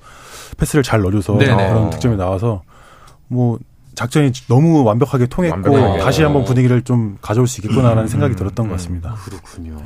패스를 0.57 0.83
잘 0.83 1.01
넣어줘서 1.01 1.39
네네. 1.39 1.55
그런 1.69 1.89
득점이 1.89 2.17
나와서 2.17 2.61
뭐 3.27 3.57
작전이 3.95 4.31
너무 4.47 4.83
완벽하게 4.83 5.25
통했고 5.25 5.71
완벽하게. 5.71 6.03
다시 6.03 6.21
한번 6.21 6.45
분위기를 6.45 6.83
좀 6.83 7.17
가져올 7.19 7.47
수 7.47 7.61
있겠구나라는 7.61 8.03
음. 8.03 8.07
생각이 8.07 8.35
들었던 8.35 8.67
것 8.67 8.73
같습니다. 8.75 9.15
그렇군요. 9.25 9.81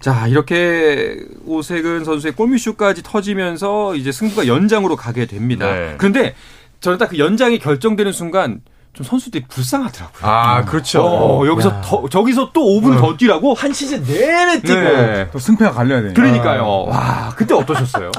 자, 0.00 0.26
이렇게 0.26 1.16
오세근 1.46 2.04
선수의 2.04 2.32
골밑슛까지 2.34 3.04
터지면서 3.04 3.94
이제 3.94 4.10
승부가 4.10 4.48
연장으로 4.48 4.96
가게 4.96 5.26
됩니다. 5.26 5.72
네. 5.72 5.94
그런데 5.96 6.34
저는 6.80 6.98
딱 6.98 7.10
그 7.10 7.18
연장이 7.18 7.60
결정되는 7.60 8.10
순간 8.10 8.62
좀 8.92 9.06
선수들이 9.06 9.44
불쌍하더라고요. 9.46 10.30
아, 10.30 10.64
그렇죠. 10.64 11.00
어, 11.02 11.46
여기서 11.46 11.80
더, 11.80 12.08
저기서 12.08 12.50
또 12.52 12.60
5분 12.60 12.98
더 12.98 13.16
뛰라고? 13.16 13.54
한 13.54 13.72
시즌 13.72 14.02
내내 14.02 14.60
뛰고. 14.60 14.74
네. 14.74 15.30
또 15.30 15.38
승패가 15.38 15.72
갈려야 15.72 16.02
되니까. 16.02 16.20
그러니까요. 16.20 16.84
와, 16.84 17.32
그때 17.36 17.54
어떠셨어요? 17.54 18.10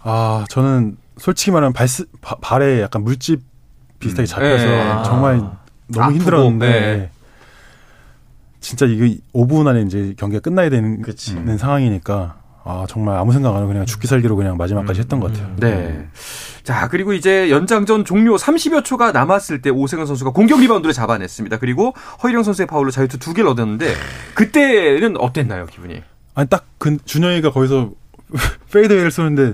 아 0.00 0.44
저는 0.48 0.96
솔직히 1.18 1.50
말하면 1.50 1.72
발, 1.72 1.86
바, 2.20 2.36
발에 2.40 2.82
약간 2.82 3.02
물집 3.04 3.40
비슷하게 4.00 4.26
잡혀서 4.26 4.64
네. 4.64 5.02
정말 5.04 5.38
너무 5.88 6.04
아프고, 6.04 6.12
힘들었는데 6.18 6.68
네. 6.68 7.10
진짜 8.60 8.86
이게 8.86 9.18
5분 9.34 9.66
안에 9.66 9.82
이제 9.82 10.14
경기가 10.18 10.40
끝나야 10.40 10.70
되는 10.70 11.00
그치. 11.02 11.34
는 11.34 11.56
상황이니까 11.58 12.36
아 12.66 12.86
정말 12.88 13.18
아무 13.18 13.32
생각 13.32 13.50
안 13.50 13.56
하고 13.56 13.68
그냥 13.68 13.84
죽기 13.84 14.06
살기로 14.06 14.36
그냥 14.36 14.56
마지막까지 14.56 15.00
했던 15.00 15.20
것 15.20 15.32
같아요. 15.32 15.54
네. 15.56 16.08
자, 16.62 16.88
그리고 16.88 17.12
이제 17.12 17.50
연장전 17.50 18.06
종료 18.06 18.36
30여 18.36 18.82
초가 18.84 19.12
남았을 19.12 19.60
때 19.60 19.68
오세근 19.68 20.06
선수가 20.06 20.30
공격 20.30 20.60
리바운드를 20.60 20.94
잡아냈습니다. 20.94 21.58
그리고 21.58 21.92
허일영 22.22 22.42
선수의 22.42 22.66
파울로 22.66 22.90
자유투 22.90 23.18
두 23.18 23.34
개를 23.34 23.50
얻었는데 23.50 23.92
그때는 24.34 25.18
어땠나요, 25.18 25.66
기분이? 25.66 26.02
아니 26.34 26.48
딱 26.48 26.64
그 26.78 26.96
준형이가 27.04 27.50
거기서 27.52 27.92
페이드웨이를 28.72 29.10
쏘는데 29.10 29.52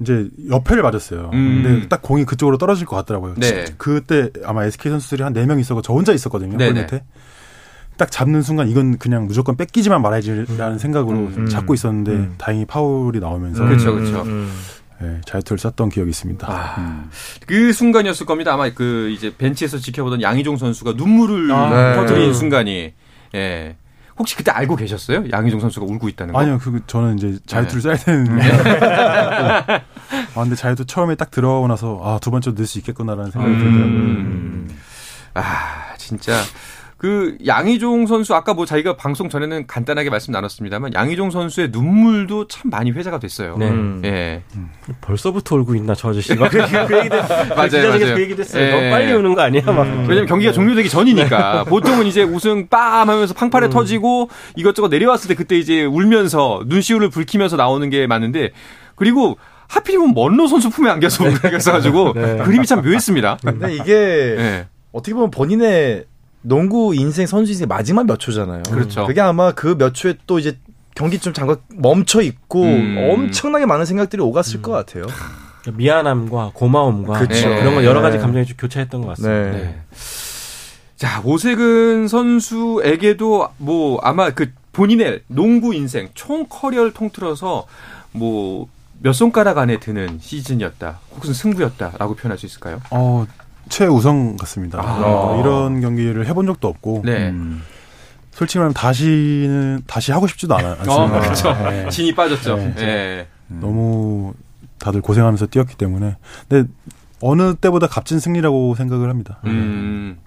이제 0.00 0.28
옆에를 0.50 0.82
맞았어요. 0.82 1.30
음. 1.32 1.62
근데 1.62 1.88
딱 1.88 2.02
공이 2.02 2.24
그쪽으로 2.26 2.58
떨어질 2.58 2.86
것 2.86 2.96
같더라고요. 2.96 3.34
네. 3.38 3.64
지- 3.64 3.74
그때 3.78 4.30
아마 4.44 4.64
SK 4.64 4.90
선수들이 4.90 5.22
한 5.22 5.32
4명 5.32 5.58
있었고 5.58 5.80
저 5.82 5.92
혼자 5.94 6.12
있었거든요. 6.12 6.56
네네. 6.58 6.72
골 6.72 6.82
밑에. 6.82 7.04
딱 7.96 8.10
잡는 8.10 8.42
순간 8.42 8.68
이건 8.68 8.98
그냥 8.98 9.26
무조건 9.26 9.56
뺏기지만 9.56 10.02
말아야지라는 10.02 10.78
생각으로 10.78 11.18
음. 11.18 11.48
잡고 11.48 11.74
있었는데 11.74 12.12
음. 12.12 12.34
다행히 12.38 12.64
파울이 12.64 13.20
나오면서 13.20 13.64
그렇죠, 13.64 13.94
그렇죠. 13.94 14.22
음. 14.22 14.52
네, 15.00 15.20
자유투를 15.26 15.58
쐈던 15.58 15.90
기억이 15.90 16.08
있습니다. 16.10 16.46
아, 16.48 17.04
그 17.46 17.72
순간이었을 17.72 18.24
겁니다. 18.24 18.54
아마 18.54 18.70
그 18.70 19.10
이제 19.10 19.34
벤치에서 19.36 19.78
지켜보던 19.78 20.22
양희종 20.22 20.56
선수가 20.56 20.92
눈물을 20.92 21.48
네. 21.48 21.94
터뜨린 21.96 22.28
네. 22.28 22.34
순간이 22.34 22.92
예. 23.34 23.76
혹시 24.18 24.34
그때 24.36 24.50
알고 24.50 24.76
계셨어요? 24.76 25.24
양희종 25.30 25.60
선수가 25.60 25.84
울고 25.84 26.08
있다는 26.08 26.32
거? 26.32 26.40
아니요, 26.40 26.58
그 26.62 26.80
저는 26.86 27.18
이제 27.18 27.38
자유투를 27.44 27.82
쏴야 27.82 28.02
되는. 28.02 28.40
아 28.40 29.82
근데 30.34 30.54
자유투 30.54 30.86
처음에 30.86 31.16
딱 31.16 31.30
들어가고 31.30 31.68
나서 31.68 32.00
아두 32.02 32.30
번째도 32.30 32.54
넣을 32.56 32.66
수 32.66 32.78
있겠구나라는 32.78 33.30
생각이 33.30 33.52
음. 33.52 33.58
들더라고요. 33.58 33.90
음. 33.90 34.78
아, 35.34 35.94
진짜. 35.98 36.40
그 36.98 37.36
양희종 37.46 38.06
선수 38.06 38.34
아까 38.34 38.54
뭐 38.54 38.64
자기가 38.64 38.96
방송 38.96 39.28
전에는 39.28 39.66
간단하게 39.66 40.08
말씀 40.08 40.32
나눴습니다만 40.32 40.94
양희종 40.94 41.30
선수의 41.30 41.68
눈물도 41.70 42.48
참 42.48 42.70
많이 42.70 42.90
회자가 42.90 43.18
됐어요. 43.18 43.56
네. 43.58 43.68
음. 43.68 44.00
예. 44.04 44.42
벌써부터 45.02 45.56
울고 45.56 45.74
있나 45.74 45.94
저 45.94 46.08
아저씨가 46.08 46.48
그, 46.48 46.56
그 46.86 46.98
얘기 46.98 47.08
됐, 47.10 47.20
맞아요, 47.54 47.66
기자석에서 47.66 47.98
맞아요. 47.98 48.14
그 48.14 48.22
얘기 48.22 48.34
됐어요. 48.34 48.62
예. 48.64 48.70
너무 48.70 48.90
빨리 48.90 49.12
우는 49.12 49.34
거 49.34 49.42
아니야? 49.42 49.62
막. 49.66 49.82
왜냐면 50.08 50.24
경기가 50.26 50.52
종료되기 50.52 50.88
전이니까 50.88 51.64
보통은 51.68 52.06
이제 52.06 52.22
우승 52.22 52.68
빰 52.68 52.78
하면서 53.06 53.34
팡파레 53.34 53.68
터지고 53.68 54.30
이것저것 54.56 54.88
내려왔을 54.88 55.28
때 55.28 55.34
그때 55.34 55.58
이제 55.58 55.84
울면서 55.84 56.62
눈시울을 56.66 57.10
붉히면서 57.10 57.56
나오는 57.56 57.90
게 57.90 58.06
맞는데 58.06 58.52
그리고 58.94 59.36
하필이면 59.68 60.14
먼로 60.14 60.46
선수 60.46 60.70
품에 60.70 60.88
안겨서 60.88 61.24
울겠어가지고 61.28 62.14
그림이 62.14 62.64
참 62.64 62.80
묘했습니다. 62.80 63.38
근데 63.44 63.74
이게 63.74 63.92
예. 63.92 64.66
어떻게 64.92 65.12
보면 65.12 65.30
본인의 65.30 66.06
농구 66.46 66.94
인생 66.94 67.26
선수 67.26 67.52
인생 67.52 67.66
마지막 67.68 68.06
몇 68.06 68.18
초잖아요. 68.18 68.62
그렇죠. 68.70 69.06
그게 69.06 69.20
아마 69.20 69.52
그 69.52 69.76
몇 69.76 69.94
초에 69.94 70.14
또 70.26 70.38
이제 70.38 70.56
경기 70.94 71.18
좀 71.18 71.32
잠깐 71.32 71.56
멈춰 71.74 72.22
있고 72.22 72.62
음. 72.62 72.96
엄청나게 73.10 73.66
많은 73.66 73.84
생각들이 73.84 74.22
오갔을 74.22 74.62
것 74.62 74.72
같아요. 74.72 75.06
미안함과 75.72 76.52
고마움과. 76.54 77.18
뭐 77.18 77.26
그런 77.28 77.74
거 77.74 77.84
여러 77.84 78.00
가지 78.00 78.16
네. 78.16 78.22
감정이 78.22 78.46
좀 78.46 78.56
교차했던 78.56 79.00
것 79.02 79.08
같습니다. 79.08 79.50
네. 79.50 79.62
네. 79.62 79.80
자, 80.96 81.20
오세근 81.24 82.08
선수에게도 82.08 83.48
뭐 83.58 83.98
아마 84.02 84.30
그 84.30 84.52
본인의 84.72 85.22
농구 85.26 85.74
인생 85.74 86.08
총 86.14 86.46
커리어를 86.48 86.92
통틀어서 86.92 87.66
뭐 88.12 88.68
몇 88.98 89.12
손가락 89.12 89.58
안에 89.58 89.78
드는 89.78 90.18
시즌이었다. 90.20 91.00
혹은 91.14 91.32
승부였다라고 91.34 92.14
표현할 92.14 92.38
수 92.38 92.46
있을까요? 92.46 92.80
어 92.90 93.26
최우선 93.68 94.36
같습니다. 94.36 94.80
아. 94.80 95.02
어, 95.04 95.40
이런 95.40 95.80
경기를 95.80 96.26
해본 96.26 96.46
적도 96.46 96.68
없고 96.68 97.02
네. 97.04 97.28
음. 97.30 97.62
솔직히 98.30 98.58
말하면 98.58 98.74
다시는 98.74 99.82
다시 99.86 100.12
하고 100.12 100.26
싶지도 100.26 100.54
않아, 100.56 100.72
않습니다. 100.80 100.94
어, 100.94 101.20
그렇죠. 101.20 101.52
네. 101.70 101.88
진이 101.88 102.14
빠졌죠. 102.14 102.56
네. 102.56 102.74
예. 102.80 103.28
너무 103.48 104.34
다들 104.78 105.00
고생하면서 105.00 105.46
뛰었기 105.46 105.76
때문에. 105.76 106.16
근데 106.48 106.68
어느 107.22 107.54
때보다 107.54 107.86
값진 107.86 108.20
승리라고 108.20 108.74
생각을 108.74 109.08
합니다. 109.08 109.38
음, 109.46 110.18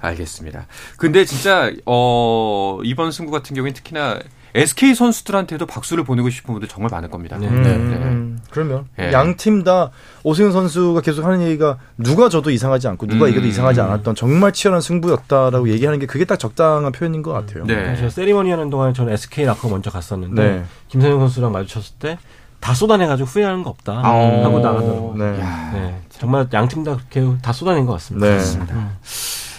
알겠습니다. 0.00 0.66
근데 0.96 1.24
진짜 1.24 1.72
어 1.84 2.78
이번 2.84 3.10
승부 3.10 3.32
같은 3.32 3.56
경우엔 3.56 3.74
특히나 3.74 4.20
SK 4.54 4.94
선수들한테도 4.94 5.66
박수를 5.66 6.04
보내고 6.04 6.30
싶은 6.30 6.54
분들 6.54 6.68
정말 6.68 6.90
많을 6.90 7.10
겁니다. 7.10 7.36
네. 7.38 7.48
네. 7.50 7.70
음, 7.76 8.38
그러면 8.50 8.86
예. 8.98 9.12
양팀 9.12 9.64
다 9.64 9.90
오승현 10.22 10.52
선수가 10.52 11.00
계속 11.02 11.24
하는 11.24 11.42
얘기가 11.42 11.78
누가 11.96 12.28
져도 12.28 12.50
이상하지 12.50 12.88
않고 12.88 13.06
누가 13.06 13.26
음. 13.26 13.30
이겨도 13.30 13.46
이상하지 13.46 13.80
않았던 13.80 14.14
정말 14.14 14.52
치열한 14.52 14.80
승부였다라고 14.80 15.68
얘기하는 15.68 15.98
게 15.98 16.06
그게 16.06 16.24
딱 16.24 16.38
적당한 16.38 16.90
표현인 16.92 17.22
것 17.22 17.32
같아요. 17.32 17.64
네. 17.64 17.96
저 18.00 18.08
세리머니 18.08 18.50
하는 18.50 18.70
동안에 18.70 18.92
저는 18.92 19.12
SK 19.12 19.44
라커 19.44 19.68
먼저 19.68 19.90
갔었는데 19.90 20.42
네. 20.42 20.64
김선영 20.88 21.18
선수랑 21.20 21.52
마주쳤을 21.52 21.94
때 21.98 22.18
다 22.60 22.74
쏟아내가지고 22.74 23.28
후회하는 23.28 23.62
거 23.62 23.70
없다 23.70 23.92
아. 23.92 24.08
하고 24.42 24.58
나가더라고요. 24.58 25.14
네. 25.16 25.30
네. 25.74 26.00
정말 26.10 26.48
양 26.52 26.66
팀 26.66 26.82
다 26.82 26.96
그렇게 26.96 27.24
다 27.40 27.52
쏟아낸 27.52 27.86
것 27.86 27.92
같습니다. 27.92 28.26
네. 28.26 28.40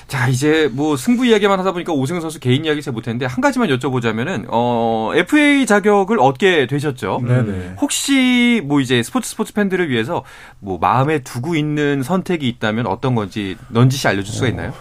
자, 0.10 0.28
이제 0.28 0.68
뭐 0.74 0.98
승부 0.98 1.24
이야기만 1.24 1.60
하다 1.60 1.72
보니까 1.72 1.94
오승훈 1.94 2.20
선수 2.20 2.40
개인 2.40 2.66
이야기 2.66 2.82
잘 2.82 2.94
못했는데 2.94 3.28
한 3.28 3.42
가지만 3.42 3.70
여쭤보자면은 3.70 4.48
어 4.50 5.12
FA 5.14 5.68
자격을 5.68 6.20
얻게 6.20 6.66
되셨죠. 6.66 7.22
네네. 7.24 7.76
혹시 7.80 8.60
뭐 8.66 8.82
이제 8.82 9.04
스포츠 9.04 9.30
스포츠 9.30 9.54
팬들을 9.54 9.88
위해서 9.88 10.24
뭐 10.60 10.80
마음에 10.80 11.20
두고 11.20 11.56
있는 11.56 12.02
선택이 12.02 12.48
있다면 12.50 12.88
어떤 12.88 13.14
건지 13.14 13.56
넌지시 13.70 14.08
알려줄 14.08 14.34
수가 14.34 14.48
있나요? 14.48 14.74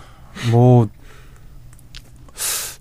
뭐 0.50 0.88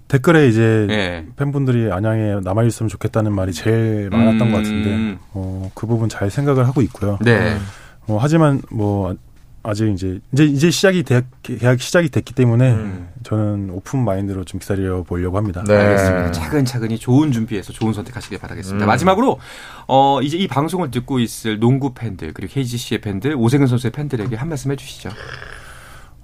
댓글에 0.08 0.48
이제 0.48 0.88
예. 0.90 1.26
팬분들이 1.36 1.92
안양에 1.92 2.40
남아 2.42 2.64
있으면 2.64 2.88
좋겠다는 2.88 3.34
말이 3.34 3.52
제일 3.52 4.10
많았던 4.10 4.42
음. 4.42 4.52
것 4.52 4.58
같은데 4.60 5.18
어, 5.34 5.70
그 5.74 5.86
부분 5.86 6.08
잘 6.08 6.32
생각을 6.32 6.66
하고 6.66 6.82
있고요. 6.82 7.20
네. 7.22 7.58
어, 8.08 8.18
하지만 8.22 8.62
뭐 8.72 9.14
아직 9.68 9.92
이제 9.92 10.22
이제 10.32 10.46
이제 10.46 10.72
시작이 10.72 11.04
되, 11.04 11.24
계약 11.44 11.82
시작이 11.82 12.08
됐기 12.08 12.34
때문에 12.34 12.72
음. 12.72 13.10
저는 13.24 13.70
오픈 13.72 14.06
마인드로 14.06 14.46
좀 14.46 14.62
기다려 14.62 15.04
보려고 15.04 15.36
합니다. 15.36 15.62
네. 15.68 15.76
알겠습니다. 15.76 16.32
차근차근히 16.32 16.98
좋은 16.98 17.34
준비해서 17.34 17.74
좋은 17.74 17.92
선택하시길 17.92 18.40
바라겠습니다. 18.40 18.86
음. 18.86 18.88
마지막으로 18.88 19.40
어 19.88 20.22
이제 20.22 20.38
이 20.38 20.48
방송을 20.48 20.90
듣고 20.90 21.20
있을 21.20 21.60
농구 21.60 21.94
팬들 21.94 22.32
그리고 22.32 22.54
KGC의 22.54 23.02
팬들 23.02 23.36
오세근 23.36 23.68
선수의 23.68 23.92
팬들에게 23.92 24.38
한 24.38 24.48
말씀 24.48 24.72
해주시죠. 24.72 25.10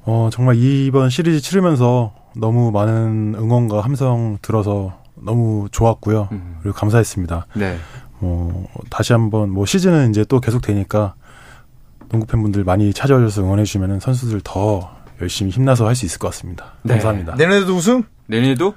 어, 0.06 0.30
정말 0.32 0.56
이번 0.56 1.10
시리즈 1.10 1.42
치르면서 1.42 2.14
너무 2.38 2.72
많은 2.72 3.36
응원과 3.38 3.82
함성 3.82 4.38
들어서 4.42 5.02
너무 5.16 5.68
좋았고요. 5.70 6.30
음. 6.32 6.58
그리고 6.62 6.78
감사했습니다. 6.78 7.48
네. 7.56 7.78
어, 8.22 8.66
다시 8.90 9.12
한번 9.12 9.50
뭐 9.50 9.66
시즌은 9.66 10.12
이제 10.12 10.24
또 10.24 10.40
계속 10.40 10.62
되니까 10.62 11.16
농구 12.14 12.28
팬분들 12.28 12.64
많이 12.64 12.94
찾아와줘서 12.94 13.42
응원해 13.42 13.64
주시면 13.64 14.00
선수들 14.00 14.42
더 14.44 14.96
열심히 15.20 15.50
힘나서 15.52 15.88
할 15.88 15.96
수 15.96 16.06
있을 16.06 16.20
것 16.20 16.28
같습니다. 16.30 16.74
네. 16.84 16.94
감사합니다. 16.94 17.34
내년에도 17.36 17.74
우승? 17.76 18.04
내년에도 18.28 18.76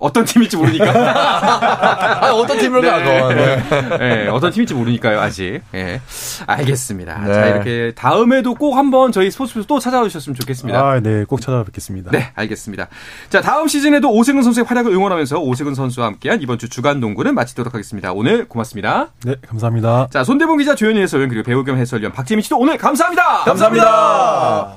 어떤 0.00 0.24
팀일지 0.24 0.56
모르니까. 0.56 0.86
아, 2.26 2.32
어떤 2.32 2.58
팀으로 2.58 2.80
가? 2.82 2.98
너. 2.98 3.28
네. 3.32 3.62
네, 3.98 4.28
어떤 4.28 4.50
팀일지 4.50 4.74
모르니까요, 4.74 5.20
아직. 5.20 5.60
예. 5.74 6.00
알겠습니다. 6.46 7.18
네. 7.18 7.32
자, 7.32 7.46
이렇게 7.46 7.92
다음에도 7.94 8.54
꼭 8.54 8.76
한번 8.76 9.12
저희 9.12 9.30
스포츠에서 9.30 9.66
또 9.66 9.78
찾아오셨으면 9.78 10.34
좋겠습니다. 10.34 10.80
아, 10.80 11.00
네, 11.00 11.24
꼭 11.24 11.40
찾아뵙겠습니다. 11.40 12.10
네, 12.12 12.32
알겠습니다. 12.34 12.88
자, 13.28 13.42
다음 13.42 13.68
시즌에도 13.68 14.10
오세근 14.10 14.42
선수의 14.42 14.64
활약을 14.64 14.90
응원하면서 14.92 15.38
오세근 15.38 15.74
선수와 15.74 16.06
함께한 16.06 16.40
이번 16.40 16.58
주 16.58 16.68
주간 16.68 16.98
농구는 17.00 17.34
마치도록 17.34 17.74
하겠습니다. 17.74 18.12
오늘 18.12 18.48
고맙습니다. 18.48 19.08
네, 19.24 19.34
감사합니다. 19.48 20.08
자, 20.10 20.24
손대본 20.24 20.58
기자, 20.58 20.74
조현희 20.74 21.00
해설위원, 21.02 21.28
그리고 21.28 21.44
배우 21.44 21.62
겸 21.62 21.76
해설위원 21.76 22.12
박재민 22.12 22.42
씨도 22.42 22.56
오늘 22.56 22.78
감사합니다! 22.78 23.44
감사합니다. 23.44 24.76